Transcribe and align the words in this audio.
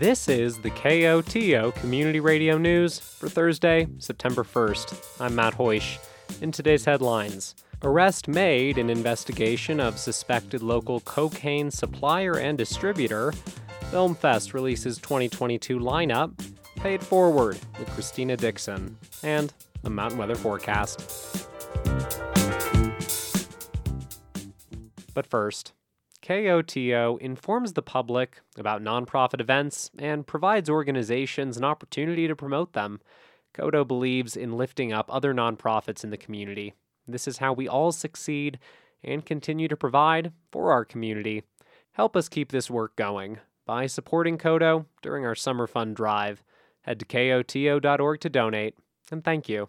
This 0.00 0.30
is 0.30 0.56
the 0.56 0.70
KOTO 0.70 1.74
Community 1.74 2.20
Radio 2.20 2.56
News 2.56 2.98
for 2.98 3.28
Thursday, 3.28 3.86
September 3.98 4.44
1st. 4.44 5.20
I'm 5.20 5.34
Matt 5.34 5.52
Hoish. 5.52 5.98
In 6.40 6.50
today's 6.50 6.86
headlines, 6.86 7.54
arrest 7.82 8.26
made 8.26 8.78
in 8.78 8.88
investigation 8.88 9.78
of 9.78 9.98
suspected 9.98 10.62
local 10.62 11.00
cocaine 11.00 11.70
supplier 11.70 12.38
and 12.38 12.56
distributor. 12.56 13.34
Filmfest 13.90 14.54
releases 14.54 14.96
2022 14.96 15.78
lineup. 15.78 16.32
Paid 16.76 17.02
forward 17.02 17.58
with 17.78 17.90
Christina 17.90 18.38
Dixon. 18.38 18.96
And 19.22 19.52
the 19.82 19.90
mountain 19.90 20.16
weather 20.16 20.34
forecast. 20.34 21.46
But 25.12 25.26
first, 25.26 25.74
KOTO 26.30 27.18
informs 27.20 27.72
the 27.72 27.82
public 27.82 28.40
about 28.56 28.84
nonprofit 28.84 29.40
events 29.40 29.90
and 29.98 30.24
provides 30.24 30.70
organizations 30.70 31.56
an 31.56 31.64
opportunity 31.64 32.28
to 32.28 32.36
promote 32.36 32.72
them. 32.72 33.00
KOTO 33.52 33.84
believes 33.84 34.36
in 34.36 34.56
lifting 34.56 34.92
up 34.92 35.12
other 35.12 35.34
nonprofits 35.34 36.04
in 36.04 36.10
the 36.10 36.16
community. 36.16 36.74
This 37.08 37.26
is 37.26 37.38
how 37.38 37.52
we 37.52 37.66
all 37.66 37.90
succeed 37.90 38.60
and 39.02 39.26
continue 39.26 39.66
to 39.66 39.76
provide 39.76 40.32
for 40.52 40.70
our 40.70 40.84
community. 40.84 41.42
Help 41.94 42.16
us 42.16 42.28
keep 42.28 42.52
this 42.52 42.70
work 42.70 42.94
going 42.94 43.40
by 43.66 43.88
supporting 43.88 44.38
KOTO 44.38 44.86
during 45.02 45.26
our 45.26 45.34
summer 45.34 45.66
fund 45.66 45.96
drive. 45.96 46.44
Head 46.82 47.00
to 47.00 47.06
koto.org 47.06 48.20
to 48.20 48.30
donate, 48.30 48.76
and 49.10 49.24
thank 49.24 49.48
you. 49.48 49.68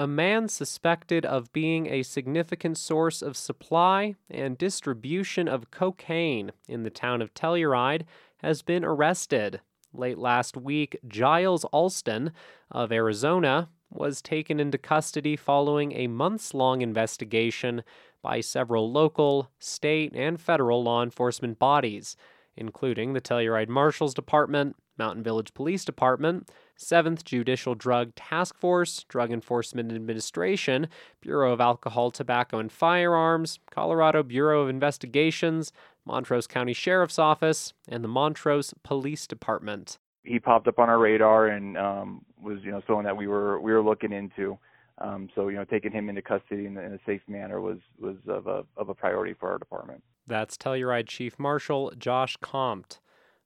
A 0.00 0.06
man 0.06 0.48
suspected 0.48 1.26
of 1.26 1.52
being 1.52 1.86
a 1.86 2.02
significant 2.02 2.78
source 2.78 3.20
of 3.20 3.36
supply 3.36 4.14
and 4.30 4.56
distribution 4.56 5.46
of 5.46 5.70
cocaine 5.70 6.52
in 6.66 6.84
the 6.84 6.88
town 6.88 7.20
of 7.20 7.34
Telluride 7.34 8.06
has 8.38 8.62
been 8.62 8.82
arrested. 8.82 9.60
Late 9.92 10.16
last 10.16 10.56
week, 10.56 10.96
Giles 11.06 11.66
Alston 11.66 12.32
of 12.70 12.90
Arizona 12.90 13.68
was 13.90 14.22
taken 14.22 14.58
into 14.58 14.78
custody 14.78 15.36
following 15.36 15.92
a 15.92 16.06
months 16.06 16.54
long 16.54 16.80
investigation 16.80 17.82
by 18.22 18.40
several 18.40 18.90
local, 18.90 19.50
state, 19.58 20.16
and 20.16 20.40
federal 20.40 20.82
law 20.82 21.02
enforcement 21.02 21.58
bodies, 21.58 22.16
including 22.56 23.12
the 23.12 23.20
Telluride 23.20 23.68
Marshal's 23.68 24.14
Department, 24.14 24.76
Mountain 24.96 25.22
Village 25.22 25.52
Police 25.52 25.84
Department, 25.84 26.48
7th 26.80 27.24
Judicial 27.24 27.74
Drug 27.74 28.14
Task 28.14 28.56
Force, 28.56 29.04
Drug 29.04 29.30
Enforcement 29.30 29.92
Administration, 29.92 30.88
Bureau 31.20 31.52
of 31.52 31.60
Alcohol, 31.60 32.10
Tobacco, 32.10 32.58
and 32.58 32.72
Firearms, 32.72 33.58
Colorado 33.70 34.22
Bureau 34.22 34.62
of 34.62 34.68
Investigations, 34.68 35.72
Montrose 36.06 36.46
County 36.46 36.72
Sheriff's 36.72 37.18
Office, 37.18 37.74
and 37.86 38.02
the 38.02 38.08
Montrose 38.08 38.72
Police 38.82 39.26
Department. 39.26 39.98
He 40.24 40.38
popped 40.38 40.68
up 40.68 40.78
on 40.78 40.88
our 40.88 40.98
radar 40.98 41.48
and 41.48 41.76
um, 41.76 42.24
was, 42.42 42.58
you 42.62 42.70
know, 42.70 42.82
someone 42.86 43.04
that 43.04 43.16
we 43.16 43.26
were 43.26 43.60
we 43.60 43.72
were 43.72 43.82
looking 43.82 44.12
into. 44.12 44.58
Um, 44.98 45.28
so, 45.34 45.48
you 45.48 45.56
know, 45.56 45.64
taking 45.64 45.92
him 45.92 46.10
into 46.10 46.20
custody 46.20 46.66
in, 46.66 46.76
in, 46.76 46.92
a 46.92 46.98
safe 47.06 47.22
manner 47.26 47.60
was 47.60 47.78
was 47.98 48.16
of 48.26 48.46
a 48.46 48.64
of 48.76 48.88
a 48.88 48.94
priority 48.94 49.34
for 49.38 49.50
our 49.50 49.58
department. 49.58 50.02
That's 50.26 50.56
Telluride 50.56 51.08
Chief 51.08 51.38
Marshal 51.38 51.92
Josh 51.98 52.36
Comte. 52.40 53.00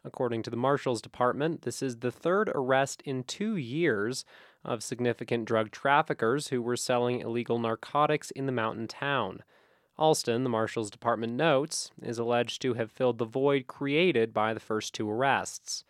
According 0.04 0.42
to 0.42 0.50
the 0.50 0.56
Marshal's 0.56 1.00
Department, 1.00 1.62
this 1.62 1.82
is 1.82 1.96
the 1.96 2.10
third 2.10 2.50
arrest 2.54 3.02
in 3.06 3.24
two 3.24 3.56
years 3.56 4.24
of 4.62 4.82
significant 4.82 5.46
drug 5.46 5.70
traffickers 5.70 6.48
who 6.48 6.60
were 6.60 6.76
selling 6.76 7.20
illegal 7.20 7.58
narcotics 7.58 8.30
in 8.30 8.44
the 8.46 8.52
mountain 8.52 8.86
town. 8.86 9.42
Alston, 9.96 10.42
the 10.42 10.50
Marshal's 10.50 10.90
Department 10.90 11.34
notes, 11.34 11.90
is 12.02 12.18
alleged 12.18 12.60
to 12.62 12.74
have 12.74 12.90
filled 12.90 13.18
the 13.18 13.24
void 13.24 13.66
created 13.66 14.34
by 14.34 14.52
the 14.52 14.60
first 14.60 14.92
two 14.92 15.10
arrests. 15.10 15.84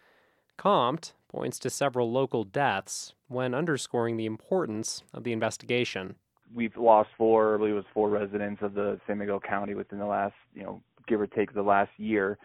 Comte 0.57 1.15
points 1.29 1.59
to 1.59 1.71
several 1.71 2.13
local 2.13 2.45
deaths 2.45 3.15
when 3.27 3.55
underscoring 3.55 4.17
the 4.17 4.27
importance 4.27 5.03
of 5.13 5.25
the 5.25 5.33
investigation. 5.33 6.15
We've 6.55 6.77
lost 6.77 7.09
four, 7.19 7.55
I 7.55 7.59
believe 7.59 7.73
it 7.73 7.77
was 7.77 7.85
four 7.93 8.11
residents 8.11 8.63
of 8.63 8.75
the 8.75 9.01
San 9.07 9.19
Miguel 9.19 9.41
County 9.41 9.75
within 9.75 9.99
the 9.99 10.07
last, 10.07 10.35
you 10.55 10.63
know, 10.63 10.81
give 11.09 11.21
or 11.21 11.27
take 11.27 11.53
the 11.53 11.63
last 11.63 11.91
year 11.97 12.39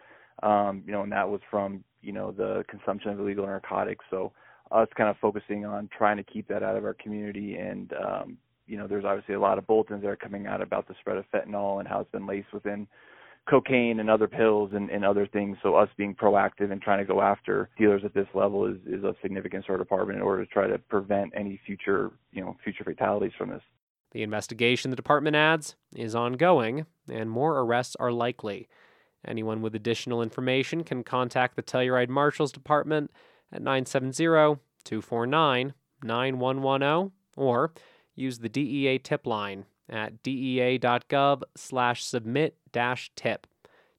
um, 0.43 0.83
you 0.85 0.91
know, 0.91 1.03
and 1.03 1.11
that 1.11 1.29
was 1.29 1.41
from 1.49 1.83
you 2.01 2.11
know 2.11 2.31
the 2.31 2.63
consumption 2.69 3.11
of 3.11 3.19
illegal 3.19 3.45
narcotics. 3.45 4.05
So 4.09 4.31
us 4.71 4.87
kind 4.95 5.09
of 5.09 5.17
focusing 5.17 5.65
on 5.65 5.89
trying 5.95 6.17
to 6.17 6.23
keep 6.23 6.47
that 6.47 6.63
out 6.63 6.75
of 6.75 6.85
our 6.85 6.93
community, 6.93 7.55
and 7.55 7.93
um, 7.93 8.37
you 8.69 8.77
know, 8.77 8.87
there's 8.87 9.05
obviously 9.05 9.35
a 9.35 9.39
lot 9.39 9.57
of 9.57 9.65
bulletins 9.67 10.03
that 10.03 10.07
are 10.07 10.15
coming 10.15 10.45
out 10.45 10.61
about 10.61 10.87
the 10.87 10.95
spread 10.99 11.17
of 11.17 11.25
fentanyl 11.33 11.79
and 11.79 11.87
how 11.87 11.99
it's 11.99 12.11
been 12.11 12.27
laced 12.27 12.53
within 12.53 12.87
cocaine 13.49 13.99
and 13.99 14.09
other 14.09 14.27
pills 14.27 14.71
and, 14.73 14.89
and 14.91 15.03
other 15.03 15.25
things. 15.25 15.57
So 15.63 15.75
us 15.75 15.89
being 15.97 16.13
proactive 16.13 16.71
and 16.71 16.81
trying 16.81 16.99
to 16.99 17.05
go 17.05 17.19
after 17.19 17.69
dealers 17.77 18.03
at 18.05 18.13
this 18.13 18.27
level 18.35 18.67
is, 18.67 18.77
is 18.85 19.03
a 19.03 19.15
significant 19.21 19.65
sort 19.65 19.81
of 19.81 19.87
department 19.87 20.17
in 20.17 20.23
order 20.23 20.45
to 20.45 20.51
try 20.51 20.67
to 20.67 20.77
prevent 20.77 21.33
any 21.35 21.59
future, 21.65 22.11
you 22.31 22.41
know, 22.41 22.55
future 22.63 22.83
fatalities 22.83 23.31
from 23.37 23.49
this. 23.49 23.61
The 24.11 24.23
investigation, 24.23 24.91
the 24.91 24.95
department 24.95 25.35
adds, 25.35 25.75
is 25.95 26.15
ongoing, 26.15 26.85
and 27.11 27.29
more 27.29 27.59
arrests 27.59 27.95
are 27.99 28.11
likely. 28.11 28.67
Anyone 29.27 29.61
with 29.61 29.75
additional 29.75 30.21
information 30.21 30.83
can 30.83 31.03
contact 31.03 31.55
the 31.55 31.63
Telluride 31.63 32.09
Marshal's 32.09 32.51
Department 32.51 33.11
at 33.51 33.61
970 33.61 34.59
249 34.83 35.73
9110 36.01 37.11
or 37.35 37.73
use 38.15 38.39
the 38.39 38.49
DEA 38.49 38.97
tip 38.99 39.27
line 39.27 39.65
at 39.89 40.23
dea.gov 40.23 41.41
slash 41.55 42.03
submit 42.03 42.57
dash 42.71 43.11
tip. 43.15 43.47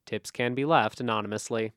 Tips 0.06 0.30
can 0.30 0.54
be 0.54 0.64
left 0.64 1.00
anonymously. 1.00 1.72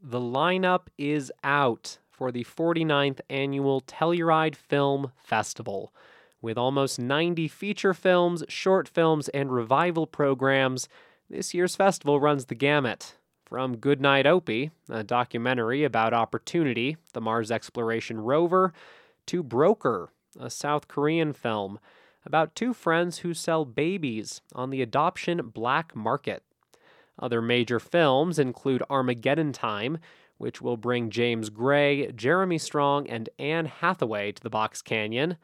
The 0.00 0.20
lineup 0.20 0.86
is 0.96 1.32
out 1.42 1.98
for 2.16 2.32
the 2.32 2.44
49th 2.44 3.20
annual 3.28 3.82
Telluride 3.82 4.56
Film 4.56 5.12
Festival. 5.16 5.92
With 6.40 6.56
almost 6.56 6.98
90 6.98 7.48
feature 7.48 7.92
films, 7.92 8.42
short 8.48 8.88
films, 8.88 9.28
and 9.28 9.52
revival 9.52 10.06
programs, 10.06 10.88
this 11.28 11.52
year's 11.52 11.76
festival 11.76 12.20
runs 12.20 12.46
the 12.46 12.54
gamut. 12.54 13.16
From 13.44 13.76
Goodnight 13.76 14.26
Oppy, 14.26 14.70
a 14.88 15.04
documentary 15.04 15.84
about 15.84 16.14
opportunity, 16.14 16.96
the 17.12 17.20
Mars 17.20 17.50
exploration 17.50 18.20
rover, 18.20 18.72
to 19.26 19.42
Broker, 19.42 20.10
a 20.38 20.50
South 20.50 20.88
Korean 20.88 21.32
film 21.32 21.78
about 22.24 22.56
two 22.56 22.74
friends 22.74 23.18
who 23.18 23.32
sell 23.32 23.64
babies 23.64 24.40
on 24.52 24.70
the 24.70 24.82
adoption 24.82 25.50
black 25.54 25.94
market. 25.94 26.42
Other 27.18 27.40
major 27.40 27.78
films 27.78 28.38
include 28.38 28.82
Armageddon 28.90 29.52
Time, 29.52 29.98
which 30.38 30.60
will 30.60 30.76
bring 30.76 31.10
James 31.10 31.50
Gray, 31.50 32.12
Jeremy 32.12 32.58
Strong, 32.58 33.08
and 33.08 33.28
Anne 33.38 33.66
Hathaway 33.66 34.32
to 34.32 34.42
the 34.42 34.50
Box 34.50 34.82
Canyon. 34.82 35.36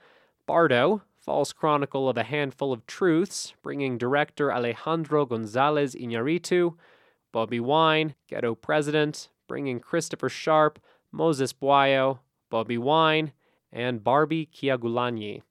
Bardo, 0.47 1.03
False 1.19 1.53
Chronicle 1.53 2.08
of 2.08 2.16
a 2.16 2.25
Handful 2.25 2.72
of 2.72 2.86
Truths, 2.86 3.54
bringing 3.62 3.97
director 3.97 4.52
Alejandro 4.52 5.25
Gonzalez 5.25 5.94
Iñárritu. 5.94 6.75
Bobi 7.32 7.60
Wine, 7.60 8.14
Ghetto 8.28 8.54
President, 8.54 9.28
bringing 9.48 9.81
Christopher 9.81 10.28
Sharp, 10.28 10.78
Moses 11.10 11.52
Bwayo, 11.52 12.19
Bobi 12.50 12.78
Wine, 12.78 13.32
and 13.72 14.04
Barbie 14.04 14.50
Kyagulanyi. 14.52 15.42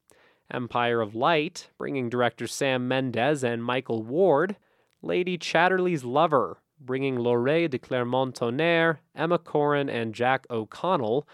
Empire 0.54 1.02
of 1.02 1.16
Light, 1.16 1.70
bringing 1.78 2.10
director 2.10 2.46
Sam 2.46 2.88
Mendes 2.88 3.44
and 3.44 3.64
Michael 3.64 4.04
Ward. 4.04 4.58
Lady 5.02 5.38
Chatterley's 5.38 6.04
Lover, 6.04 6.61
bringing 6.86 7.16
Laure 7.16 7.68
de 7.68 7.78
Clermont-Tonnerre, 7.78 9.00
Emma 9.16 9.40
Corrin, 9.40 9.90
and 9.90 10.14
Jack 10.14 10.46
O'Connell. 10.50 11.28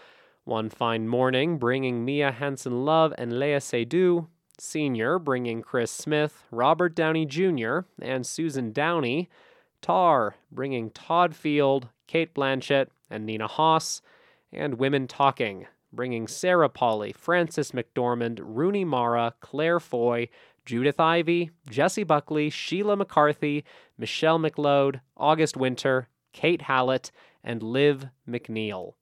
One 0.44 0.70
Fine 0.70 1.08
Morning, 1.08 1.58
bringing 1.58 2.04
Mia 2.04 2.32
Hansen-Løve 2.32 3.14
and 3.18 3.32
Léa 3.32 3.60
Seydoux. 3.60 4.28
Senior, 4.60 5.18
bringing 5.18 5.62
Chris 5.62 5.90
Smith, 5.90 6.44
Robert 6.50 6.94
Downey 6.94 7.26
Jr., 7.26 7.80
and 8.00 8.26
Susan 8.26 8.72
Downey. 8.72 9.28
Tar, 9.82 10.34
bringing 10.50 10.90
Todd 10.90 11.36
Field, 11.36 11.88
Cate 12.06 12.34
Blanchett, 12.34 12.88
and 13.10 13.24
Nina 13.24 13.46
Hoss. 13.46 14.02
And 14.52 14.78
Women 14.78 15.06
Talking, 15.06 15.66
bringing 15.92 16.26
Sarah 16.26 16.68
Polley, 16.68 17.12
Frances 17.12 17.72
McDormand, 17.72 18.40
Rooney 18.42 18.84
Mara, 18.84 19.34
Claire 19.40 19.78
Foy, 19.78 20.28
Judith 20.68 21.00
Ivey, 21.00 21.50
Jessie 21.70 22.04
Buckley, 22.04 22.50
Sheila 22.50 22.94
McCarthy, 22.94 23.64
Michelle 23.96 24.38
McLeod, 24.38 25.00
August 25.16 25.56
Winter, 25.56 26.08
Kate 26.34 26.60
Hallett, 26.60 27.10
and 27.42 27.62
Liv 27.62 28.08
McNeil. 28.28 28.92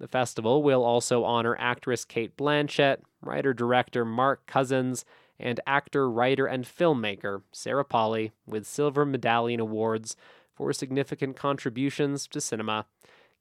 The 0.00 0.08
festival 0.08 0.64
will 0.64 0.82
also 0.82 1.22
honor 1.22 1.56
actress 1.60 2.04
Cate 2.04 2.36
Blanchett, 2.36 3.02
writer 3.22 3.54
director 3.54 4.04
Mark 4.04 4.46
Cousins, 4.46 5.04
and 5.38 5.60
actor, 5.64 6.10
writer, 6.10 6.46
and 6.46 6.64
filmmaker 6.64 7.42
Sarah 7.52 7.84
Polley 7.84 8.32
with 8.44 8.66
Silver 8.66 9.06
Medallion 9.06 9.60
Awards 9.60 10.16
for 10.56 10.72
significant 10.72 11.36
contributions 11.36 12.26
to 12.26 12.40
cinema. 12.40 12.84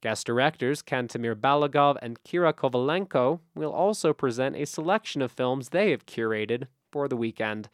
Guest 0.01 0.27
directors 0.27 0.83
Kantemir 0.83 1.33
Balagov 1.33 1.97
and 1.99 2.21
Kira 2.21 2.53
Kovalenko 2.53 3.39
will 3.55 3.71
also 3.73 4.13
present 4.13 4.55
a 4.55 4.67
selection 4.67 5.23
of 5.23 5.31
films 5.31 5.69
they 5.69 5.89
have 5.89 6.05
curated 6.05 6.67
for 6.95 7.09
the 7.09 7.17
weekend. 7.17 7.67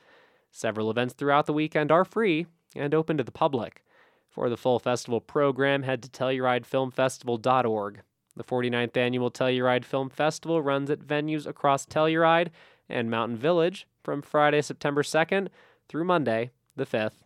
Several 0.50 0.90
events 0.90 1.14
throughout 1.14 1.46
the 1.46 1.54
weekend 1.54 1.92
are 1.92 2.04
free 2.04 2.48
and 2.76 2.92
open 2.92 3.18
to 3.18 3.24
the 3.24 3.32
public. 3.32 3.84
For 4.32 4.50
the 4.50 4.58
full 4.58 4.80
festival 4.80 5.22
program, 5.22 5.84
head 5.84 6.02
to 6.02 6.10
TellurideFilmFestival.org. 6.10 8.02
The 8.36 8.44
49th 8.44 8.98
annual 8.98 9.30
Telluride 9.30 9.86
Film 9.86 10.10
Festival 10.10 10.64
runs 10.64 10.90
at 10.90 11.02
venues 11.02 11.46
across 11.46 11.86
Telluride 11.86 12.48
and 12.90 13.12
Mountain 13.12 13.38
Village 13.38 13.86
from 14.04 14.24
Friday, 14.24 14.64
September 14.64 15.04
2nd 15.04 15.50
through 15.88 16.06
Monday, 16.06 16.50
the 16.76 16.88
5th. 16.88 17.22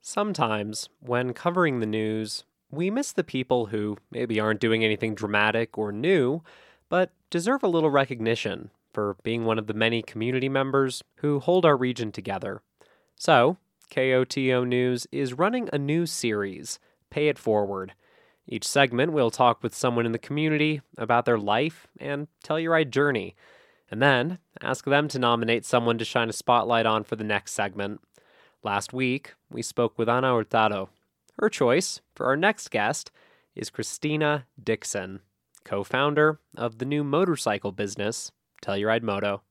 Sometimes, 0.00 0.88
when 1.00 1.32
covering 1.32 1.80
the 1.80 1.86
news, 1.86 2.44
we 2.70 2.88
miss 2.88 3.10
the 3.10 3.24
people 3.24 3.66
who 3.66 3.96
maybe 4.12 4.38
aren't 4.38 4.60
doing 4.60 4.84
anything 4.84 5.16
dramatic 5.16 5.76
or 5.76 5.90
new, 5.90 6.44
but 6.88 7.10
deserve 7.32 7.62
a 7.62 7.68
little 7.68 7.90
recognition 7.90 8.70
for 8.92 9.16
being 9.22 9.46
one 9.46 9.58
of 9.58 9.66
the 9.66 9.72
many 9.72 10.02
community 10.02 10.50
members 10.50 11.02
who 11.16 11.40
hold 11.40 11.64
our 11.64 11.76
region 11.76 12.12
together. 12.12 12.60
So, 13.16 13.56
KOTO 13.90 14.68
News 14.68 15.06
is 15.10 15.32
running 15.32 15.70
a 15.72 15.78
new 15.78 16.04
series, 16.04 16.78
Pay 17.08 17.28
It 17.28 17.38
Forward. 17.38 17.94
Each 18.46 18.68
segment 18.68 19.12
we'll 19.12 19.30
talk 19.30 19.62
with 19.62 19.74
someone 19.74 20.04
in 20.04 20.12
the 20.12 20.18
community 20.18 20.82
about 20.98 21.24
their 21.24 21.38
life 21.38 21.86
and 21.98 22.28
Telluride 22.44 22.90
journey, 22.90 23.34
and 23.90 24.02
then 24.02 24.38
ask 24.60 24.84
them 24.84 25.08
to 25.08 25.18
nominate 25.18 25.64
someone 25.64 25.96
to 25.96 26.04
shine 26.04 26.28
a 26.28 26.34
spotlight 26.34 26.84
on 26.84 27.02
for 27.02 27.16
the 27.16 27.24
next 27.24 27.52
segment. 27.52 28.02
Last 28.62 28.92
week, 28.92 29.32
we 29.50 29.62
spoke 29.62 29.98
with 29.98 30.08
Ana 30.08 30.34
Hurtado. 30.34 30.90
Her 31.38 31.48
choice 31.48 32.02
for 32.14 32.26
our 32.26 32.36
next 32.36 32.70
guest 32.70 33.10
is 33.54 33.70
Christina 33.70 34.44
Dixon, 34.62 35.20
co 35.64 35.84
founder 35.84 36.38
of 36.56 36.78
the 36.78 36.84
new 36.84 37.04
motorcycle 37.04 37.72
business, 37.72 38.32
Telluride 38.62 39.02
Moto. 39.02 39.42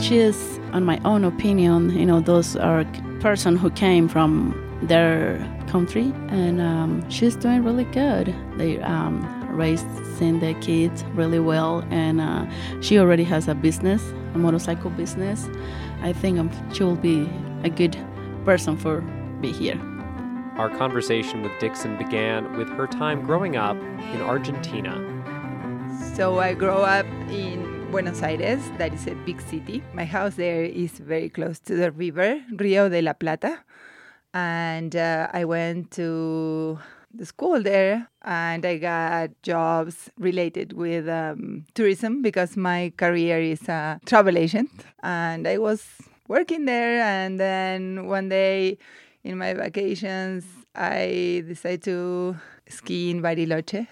She's, 0.00 0.58
on 0.72 0.84
my 0.84 1.00
own 1.04 1.24
opinion, 1.24 1.90
you 1.90 2.04
know, 2.04 2.20
those 2.20 2.56
are 2.56 2.84
person 3.20 3.56
who 3.56 3.70
came 3.70 4.06
from 4.06 4.54
their 4.82 5.38
country, 5.68 6.12
and 6.28 6.60
um, 6.60 7.10
she's 7.10 7.36
doing 7.36 7.64
really 7.64 7.84
good. 7.84 8.34
They 8.56 8.78
um, 8.80 9.24
raising 9.50 10.40
the 10.40 10.54
kids 10.60 11.04
really 11.14 11.38
well, 11.40 11.84
and 11.90 12.20
uh, 12.20 12.46
she 12.80 12.98
already 12.98 13.24
has 13.24 13.48
a 13.48 13.54
business, 13.54 14.02
a 14.34 14.38
motorcycle 14.38 14.90
business. 14.90 15.48
I 16.02 16.12
think 16.12 16.38
um, 16.38 16.50
she 16.74 16.84
will 16.84 16.96
be 16.96 17.28
a 17.62 17.70
good 17.70 17.96
person 18.44 18.76
for 18.76 19.00
be 19.40 19.52
here. 19.52 19.80
Our 20.56 20.70
conversation 20.70 21.42
with 21.42 21.52
Dixon 21.58 21.96
began 21.96 22.56
with 22.56 22.68
her 22.68 22.86
time 22.86 23.24
growing 23.24 23.56
up 23.56 23.76
in 24.12 24.20
Argentina. 24.20 24.94
So 26.14 26.38
I 26.38 26.54
grew 26.54 26.70
up 26.70 27.06
in 27.30 27.90
Buenos 27.90 28.22
Aires, 28.22 28.62
that 28.78 28.92
is 28.92 29.06
a 29.06 29.14
big 29.26 29.40
city. 29.40 29.82
My 29.94 30.04
house 30.04 30.34
there 30.34 30.64
is 30.64 30.92
very 30.98 31.28
close 31.28 31.58
to 31.60 31.74
the 31.74 31.90
river, 31.90 32.40
Rio 32.56 32.88
de 32.88 33.00
la 33.00 33.14
Plata. 33.14 33.60
And 34.32 34.94
uh, 34.94 35.28
I 35.32 35.44
went 35.44 35.90
to 35.92 36.78
the 37.12 37.24
school 37.24 37.62
there 37.62 38.08
and 38.22 38.66
I 38.66 38.78
got 38.78 39.30
jobs 39.42 40.10
related 40.18 40.72
with 40.72 41.08
um, 41.08 41.64
tourism 41.74 42.20
because 42.22 42.56
my 42.56 42.92
career 42.96 43.40
is 43.40 43.68
a 43.68 44.00
travel 44.04 44.36
agent. 44.36 44.70
And 45.02 45.46
I 45.46 45.58
was 45.58 45.86
working 46.34 46.64
there. 46.64 47.00
And 47.00 47.38
then 47.38 48.08
one 48.08 48.28
day 48.28 48.76
in 49.22 49.38
my 49.38 49.54
vacations, 49.54 50.44
I 50.74 51.44
decided 51.46 51.84
to 51.84 52.36
ski 52.68 53.10
in 53.10 53.22
Bariloche. 53.22 53.86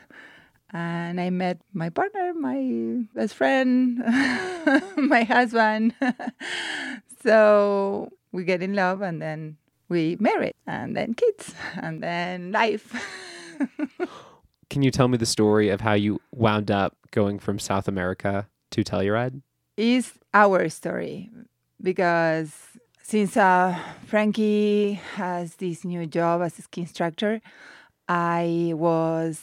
And 0.75 1.21
I 1.21 1.31
met 1.31 1.61
my 1.73 1.91
partner, 1.91 2.33
my 2.35 3.05
best 3.15 3.35
friend, 3.35 3.99
my 4.97 5.23
husband. 5.23 5.95
so 7.23 8.11
we 8.33 8.43
get 8.43 8.63
in 8.63 8.75
love 8.75 9.03
and 9.03 9.23
then 9.23 9.57
we 9.89 10.17
married 10.19 10.55
and 10.67 10.97
then 10.97 11.15
kids 11.15 11.55
and 11.77 12.03
then 12.03 12.51
life. 12.51 12.91
Can 14.71 14.83
you 14.83 14.91
tell 14.91 15.09
me 15.09 15.19
the 15.19 15.27
story 15.27 15.69
of 15.69 15.83
how 15.83 15.93
you 15.93 16.19
wound 16.33 16.71
up 16.71 16.97
going 17.11 17.39
from 17.39 17.59
South 17.59 17.87
America 17.87 18.49
to 18.71 18.83
Telluride? 18.83 19.43
It's 19.77 20.19
our 20.33 20.71
story 20.71 21.31
because 21.83 22.53
since 23.03 23.37
uh, 23.37 23.79
Frankie 24.07 24.95
has 25.17 25.57
this 25.57 25.85
new 25.85 26.07
job 26.07 26.43
as 26.43 26.59
a 26.59 26.63
ski 26.63 26.83
instructor, 26.83 27.41
I 28.09 28.73
was 28.75 29.41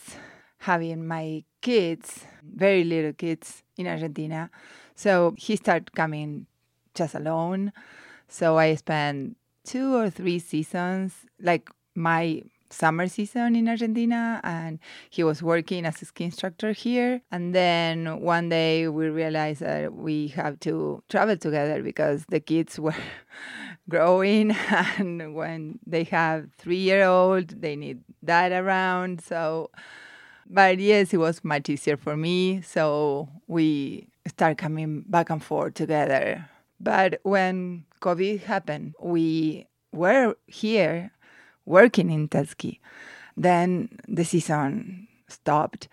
having 0.59 1.05
my 1.05 1.43
kids, 1.61 2.25
very 2.43 2.83
little 2.83 3.13
kids 3.13 3.63
in 3.77 3.87
Argentina. 3.87 4.49
So 4.95 5.35
he 5.37 5.55
started 5.55 5.91
coming 5.93 6.45
just 6.93 7.15
alone. 7.15 7.71
So 8.27 8.57
I 8.57 8.75
spent 8.75 9.37
two 9.63 9.95
or 9.95 10.09
three 10.09 10.39
seasons, 10.39 11.13
like 11.41 11.69
my 11.95 12.43
summer 12.69 13.07
season 13.07 13.55
in 13.55 13.67
Argentina, 13.67 14.39
and 14.43 14.79
he 15.09 15.23
was 15.23 15.41
working 15.41 15.85
as 15.85 16.01
a 16.01 16.05
ski 16.05 16.25
instructor 16.25 16.71
here. 16.71 17.21
And 17.31 17.53
then 17.53 18.21
one 18.21 18.49
day 18.49 18.87
we 18.87 19.07
realized 19.07 19.61
that 19.61 19.93
we 19.93 20.27
have 20.29 20.59
to 20.61 21.03
travel 21.09 21.37
together 21.37 21.81
because 21.83 22.25
the 22.29 22.39
kids 22.39 22.79
were 22.79 22.95
growing, 23.89 24.51
and 24.97 25.35
when 25.35 25.79
they 25.85 26.03
have 26.05 26.49
three 26.57 26.77
year 26.77 27.05
old, 27.05 27.61
they 27.61 27.75
need 27.75 28.01
dad 28.23 28.51
around. 28.51 29.21
So, 29.21 29.71
but 30.49 30.79
yes, 30.79 31.13
it 31.13 31.17
was 31.17 31.43
much 31.43 31.69
easier 31.69 31.97
for 31.97 32.15
me. 32.15 32.61
So 32.61 33.29
we 33.47 34.07
start 34.27 34.57
coming 34.57 35.03
back 35.07 35.29
and 35.29 35.43
forth 35.43 35.73
together. 35.73 36.49
But 36.79 37.19
when 37.23 37.85
COVID 38.01 38.43
happened, 38.43 38.95
we 39.01 39.67
were 39.91 40.35
here 40.47 41.11
working 41.69 42.09
in 42.09 42.27
Telski. 42.27 42.79
Then 43.37 43.99
the 44.07 44.25
season 44.25 45.07
stopped, 45.27 45.87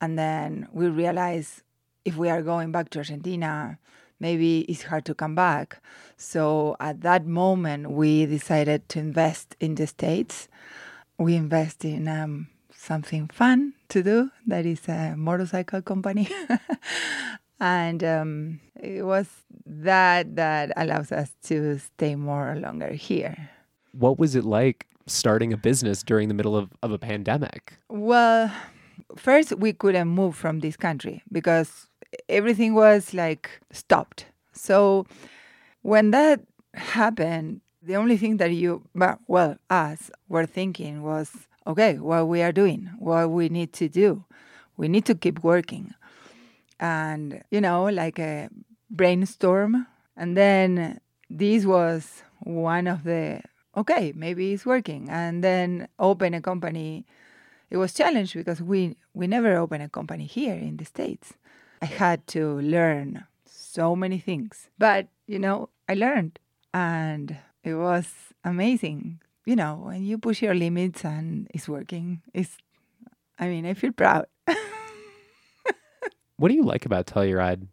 and 0.00 0.18
then 0.18 0.68
we 0.72 0.86
realized 0.86 1.62
if 2.04 2.16
we 2.16 2.28
are 2.28 2.42
going 2.42 2.70
back 2.70 2.90
to 2.90 2.98
Argentina, 2.98 3.78
maybe 4.20 4.60
it's 4.60 4.84
hard 4.84 5.04
to 5.06 5.14
come 5.14 5.34
back. 5.34 5.80
So 6.16 6.76
at 6.78 7.00
that 7.00 7.26
moment, 7.26 7.90
we 7.90 8.26
decided 8.26 8.88
to 8.90 8.98
invest 9.00 9.56
in 9.58 9.74
the 9.74 9.86
States. 9.86 10.48
We 11.18 11.34
invest 11.34 11.84
in 11.84 12.06
um, 12.08 12.48
something 12.74 13.28
fun 13.28 13.74
to 13.88 14.02
do 14.02 14.30
that 14.46 14.66
is 14.66 14.86
a 14.88 15.14
motorcycle 15.16 15.82
company. 15.82 16.28
and 17.60 18.04
um, 18.04 18.60
it 18.80 19.04
was 19.04 19.28
that 19.64 20.36
that 20.36 20.72
allows 20.76 21.10
us 21.10 21.32
to 21.44 21.78
stay 21.78 22.16
more 22.16 22.56
longer 22.56 22.90
here. 22.90 23.50
What 23.92 24.18
was 24.18 24.34
it 24.34 24.44
like 24.44 24.86
starting 25.06 25.52
a 25.52 25.56
business 25.56 26.02
during 26.02 26.28
the 26.28 26.34
middle 26.34 26.56
of, 26.56 26.70
of 26.82 26.92
a 26.92 26.98
pandemic? 26.98 27.74
Well, 27.88 28.52
first 29.16 29.56
we 29.58 29.72
couldn't 29.72 30.08
move 30.08 30.36
from 30.36 30.60
this 30.60 30.76
country 30.76 31.22
because 31.30 31.88
everything 32.28 32.74
was 32.74 33.14
like 33.14 33.50
stopped. 33.70 34.26
So 34.52 35.06
when 35.82 36.10
that 36.10 36.40
happened, 36.74 37.60
the 37.82 37.96
only 37.96 38.16
thing 38.16 38.36
that 38.36 38.52
you, 38.52 38.82
well, 39.26 39.56
us 39.70 40.10
were 40.28 40.46
thinking 40.46 41.02
was, 41.02 41.30
okay, 41.66 41.98
what 41.98 42.28
we 42.28 42.42
are 42.42 42.52
doing, 42.52 42.90
what 42.98 43.30
we 43.30 43.48
need 43.48 43.72
to 43.74 43.88
do, 43.88 44.24
we 44.76 44.88
need 44.88 45.04
to 45.06 45.14
keep 45.14 45.42
working, 45.42 45.94
and 46.80 47.42
you 47.50 47.60
know, 47.60 47.84
like 47.84 48.18
a 48.18 48.48
brainstorm. 48.90 49.86
And 50.16 50.36
then 50.36 51.00
this 51.30 51.64
was 51.64 52.22
one 52.40 52.86
of 52.86 53.04
the 53.04 53.42
okay, 53.76 54.12
maybe 54.14 54.52
it's 54.52 54.66
working, 54.66 55.08
and 55.08 55.42
then 55.42 55.88
open 55.98 56.34
a 56.34 56.40
company. 56.40 57.06
It 57.70 57.76
was 57.76 57.94
challenged 57.94 58.34
because 58.34 58.60
we 58.60 58.96
we 59.14 59.26
never 59.26 59.56
open 59.56 59.80
a 59.80 59.88
company 59.88 60.26
here 60.26 60.54
in 60.54 60.76
the 60.76 60.84
states. 60.84 61.34
I 61.80 61.86
had 61.86 62.26
to 62.28 62.60
learn 62.60 63.24
so 63.44 63.96
many 63.96 64.18
things, 64.18 64.68
but 64.78 65.08
you 65.26 65.38
know, 65.38 65.70
I 65.88 65.94
learned, 65.94 66.38
and 66.74 67.36
it 67.64 67.74
was 67.74 68.12
amazing. 68.44 69.20
You 69.44 69.56
know, 69.56 69.80
when 69.84 70.04
you 70.04 70.18
push 70.18 70.42
your 70.42 70.54
limits 70.54 71.04
and 71.04 71.48
it's 71.54 71.68
working, 71.68 72.22
it's. 72.32 72.58
I 73.38 73.48
mean, 73.48 73.66
I 73.66 73.74
feel 73.74 73.92
proud. 73.92 74.26
what 76.36 76.48
do 76.48 76.54
you 76.54 76.62
like 76.62 76.86
about 76.86 77.06
Telluride? 77.06 77.66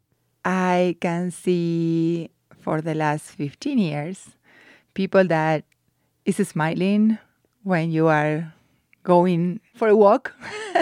I 0.43 0.95
can 1.01 1.29
see 1.29 2.31
for 2.59 2.81
the 2.81 2.95
last 2.95 3.29
15 3.31 3.77
years 3.77 4.29
people 4.93 5.25
that 5.25 5.63
is 6.37 6.49
smiling 6.49 7.17
when 7.63 7.91
you 7.91 8.07
are 8.07 8.53
going 9.03 9.61
for 9.73 9.87
a 9.87 9.95
walk 9.95 10.35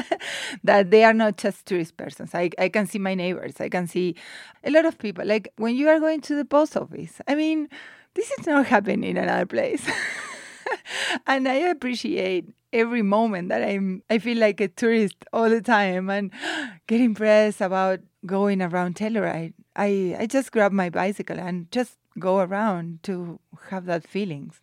that 0.64 0.90
they 0.90 1.04
are 1.04 1.14
not 1.14 1.38
just 1.38 1.66
tourist 1.68 1.96
persons. 1.96 2.34
I, 2.34 2.50
I 2.58 2.70
can 2.70 2.88
see 2.88 2.98
my 2.98 3.14
neighbors. 3.14 3.54
I 3.60 3.70
can 3.70 3.88
see 3.88 4.16
a 4.64 4.72
lot 4.72 4.86
of 4.86 4.98
people. 4.98 5.26
Like 5.26 5.54
when 5.58 5.76
you 5.76 5.88
are 5.90 6.00
going 6.00 6.22
to 6.22 6.36
the 6.36 6.44
post 6.44 6.76
office, 6.76 7.22
I 7.28 7.36
mean, 7.36 7.70
this 8.16 8.32
is 8.32 8.48
not 8.48 8.66
happening 8.66 9.12
in 9.12 9.18
another 9.18 9.46
place. 9.46 9.88
and 11.28 11.48
I 11.48 11.56
appreciate 11.56 12.50
every 12.74 13.02
moment 13.02 13.50
that 13.50 13.64
I'm 13.64 14.04
I 14.10 14.18
feel 14.18 14.38
like 14.38 14.60
a 14.60 14.68
tourist 14.68 15.16
all 15.32 15.50
the 15.50 15.62
time 15.62 16.10
and 16.10 16.32
get 16.88 17.00
impressed 17.00 17.62
about 17.62 18.00
going 18.26 18.62
around 18.62 18.96
Telluride. 18.96 19.54
I, 19.76 20.16
I 20.20 20.26
just 20.26 20.52
grab 20.52 20.72
my 20.72 20.90
bicycle 20.90 21.40
and 21.40 21.72
just 21.72 21.98
go 22.20 22.40
around 22.40 23.04
to 23.04 23.40
have 23.70 23.86
that 23.86 24.08
feelings. 24.08 24.60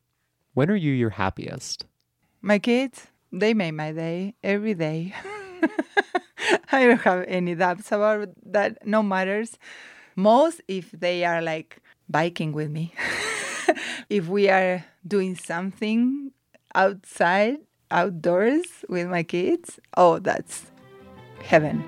When 0.55 0.71
are 0.71 0.77
you 0.77 0.93
your 0.93 1.11
happiest? 1.11 1.85
My 2.41 2.61
kids, 2.61 3.09
they 3.33 3.55
make 3.55 3.75
my 3.75 3.91
day 3.91 4.37
every 4.45 4.75
day. 4.75 5.13
I 6.73 6.87
don't 6.87 7.01
have 7.01 7.25
any 7.27 7.57
doubts 7.57 7.91
about 7.91 8.29
that. 8.47 8.87
No 8.87 9.03
matters. 9.03 9.59
Most 10.15 10.61
if 10.69 10.93
they 10.93 11.25
are 11.25 11.43
like 11.43 11.79
biking 12.09 12.53
with 12.53 12.71
me. 12.71 12.95
if 14.09 14.29
we 14.29 14.49
are 14.49 14.85
doing 15.05 15.35
something 15.35 16.31
outside, 16.77 17.57
outdoors 17.91 18.85
with 18.89 19.09
my 19.09 19.25
kids, 19.25 19.81
oh, 19.97 20.21
that's 20.21 20.67
heaven. 21.43 21.83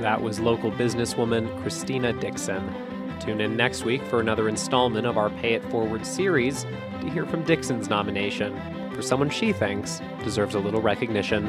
That 0.00 0.20
was 0.20 0.40
local 0.40 0.70
businesswoman 0.72 1.48
Christina 1.62 2.12
Dixon. 2.12 2.70
Tune 3.18 3.40
in 3.40 3.56
next 3.56 3.84
week 3.84 4.02
for 4.08 4.20
another 4.20 4.50
installment 4.50 5.06
of 5.06 5.16
our 5.16 5.30
Pay 5.30 5.54
It 5.54 5.64
Forward 5.70 6.04
series 6.04 6.66
to 7.02 7.10
hear 7.10 7.26
from 7.26 7.42
Dixon's 7.44 7.90
nomination 7.90 8.56
for 8.94 9.02
someone 9.02 9.28
she 9.28 9.52
thinks 9.52 10.00
deserves 10.22 10.54
a 10.54 10.60
little 10.60 10.80
recognition. 10.80 11.44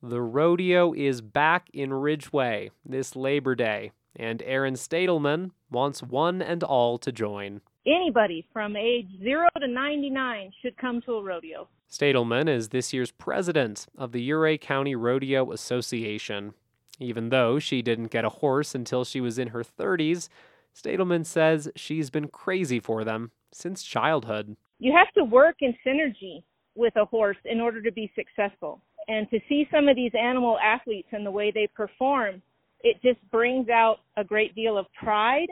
The 0.00 0.20
rodeo 0.20 0.92
is 0.92 1.20
back 1.20 1.68
in 1.72 1.92
Ridgway 1.92 2.70
this 2.84 3.16
Labor 3.16 3.56
Day, 3.56 3.90
and 4.14 4.40
Aaron 4.42 4.74
Stadelman 4.74 5.50
wants 5.68 6.00
one 6.00 6.40
and 6.40 6.62
all 6.62 6.96
to 6.98 7.10
join. 7.10 7.60
Anybody 7.84 8.46
from 8.52 8.76
age 8.76 9.08
0 9.20 9.48
to 9.60 9.66
99 9.66 10.52
should 10.62 10.76
come 10.76 11.00
to 11.02 11.14
a 11.14 11.22
rodeo. 11.22 11.66
Stadelman 11.90 12.48
is 12.48 12.68
this 12.68 12.92
year's 12.92 13.10
president 13.10 13.86
of 13.98 14.12
the 14.12 14.30
Ouray 14.30 14.58
County 14.58 14.94
Rodeo 14.94 15.50
Association. 15.50 16.54
Even 16.98 17.28
though 17.28 17.58
she 17.58 17.82
didn't 17.82 18.10
get 18.10 18.24
a 18.24 18.30
horse 18.30 18.74
until 18.74 19.04
she 19.04 19.20
was 19.20 19.38
in 19.38 19.48
her 19.48 19.62
30s, 19.62 20.28
Stadelman 20.74 21.24
says 21.24 21.68
she's 21.76 22.10
been 22.10 22.28
crazy 22.28 22.80
for 22.80 23.04
them 23.04 23.30
since 23.52 23.82
childhood. 23.82 24.56
You 24.78 24.92
have 24.96 25.12
to 25.14 25.24
work 25.24 25.56
in 25.60 25.74
synergy 25.86 26.42
with 26.74 26.94
a 26.96 27.04
horse 27.06 27.38
in 27.44 27.60
order 27.60 27.80
to 27.82 27.92
be 27.92 28.12
successful. 28.14 28.82
And 29.08 29.28
to 29.30 29.38
see 29.48 29.66
some 29.70 29.88
of 29.88 29.96
these 29.96 30.12
animal 30.18 30.58
athletes 30.58 31.08
and 31.12 31.24
the 31.24 31.30
way 31.30 31.50
they 31.50 31.68
perform, 31.74 32.42
it 32.80 33.00
just 33.02 33.18
brings 33.30 33.68
out 33.68 33.98
a 34.16 34.24
great 34.24 34.54
deal 34.54 34.76
of 34.76 34.86
pride 34.92 35.48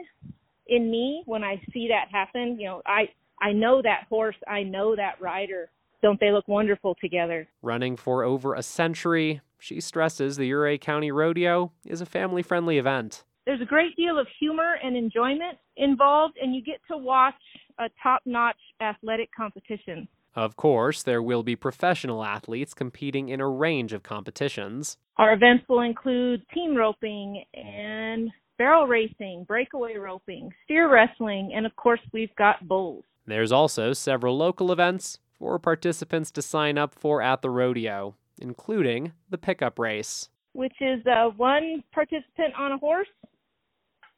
in 0.67 0.91
me 0.91 1.23
when 1.25 1.43
I 1.43 1.61
see 1.73 1.87
that 1.89 2.11
happen. 2.11 2.59
You 2.59 2.67
know, 2.67 2.81
I 2.85 3.09
I 3.41 3.51
know 3.51 3.81
that 3.81 4.05
horse, 4.09 4.35
I 4.47 4.63
know 4.63 4.95
that 4.95 5.19
rider. 5.19 5.69
Don't 6.05 6.19
they 6.19 6.31
look 6.31 6.47
wonderful 6.47 6.95
together? 7.01 7.47
Running 7.63 7.97
for 7.97 8.23
over 8.23 8.53
a 8.53 8.61
century, 8.61 9.41
she 9.57 9.81
stresses 9.81 10.37
the 10.37 10.53
Ouray 10.53 10.77
County 10.77 11.09
Rodeo 11.09 11.71
is 11.83 11.99
a 11.99 12.05
family 12.05 12.43
friendly 12.43 12.77
event. 12.77 13.23
There's 13.47 13.59
a 13.59 13.65
great 13.65 13.95
deal 13.95 14.19
of 14.19 14.27
humor 14.39 14.75
and 14.83 14.95
enjoyment 14.95 15.57
involved, 15.77 16.37
and 16.39 16.53
you 16.53 16.61
get 16.61 16.79
to 16.91 16.97
watch 16.97 17.33
a 17.79 17.89
top 18.03 18.21
notch 18.23 18.59
athletic 18.79 19.29
competition. 19.35 20.07
Of 20.35 20.55
course, 20.55 21.01
there 21.01 21.23
will 21.23 21.41
be 21.41 21.55
professional 21.55 22.23
athletes 22.23 22.75
competing 22.75 23.29
in 23.29 23.41
a 23.41 23.49
range 23.49 23.91
of 23.91 24.03
competitions. 24.03 24.97
Our 25.17 25.33
events 25.33 25.65
will 25.67 25.81
include 25.81 26.43
team 26.53 26.75
roping 26.75 27.43
and 27.55 28.29
barrel 28.59 28.85
racing, 28.85 29.45
breakaway 29.47 29.95
roping, 29.95 30.51
steer 30.65 30.87
wrestling, 30.87 31.53
and 31.55 31.65
of 31.65 31.75
course, 31.75 32.01
we've 32.13 32.35
got 32.35 32.67
bulls. 32.67 33.05
There's 33.25 33.51
also 33.51 33.93
several 33.93 34.37
local 34.37 34.71
events 34.71 35.17
for 35.39 35.59
participants 35.59 36.31
to 36.31 36.41
sign 36.41 36.77
up 36.77 36.95
for 36.95 37.21
at 37.21 37.41
the 37.41 37.49
rodeo, 37.49 38.15
including 38.39 39.13
the 39.29 39.37
pickup 39.37 39.79
race, 39.79 40.29
which 40.53 40.75
is 40.81 41.05
uh, 41.05 41.29
one 41.35 41.83
participant 41.93 42.53
on 42.57 42.71
a 42.71 42.77
horse 42.77 43.07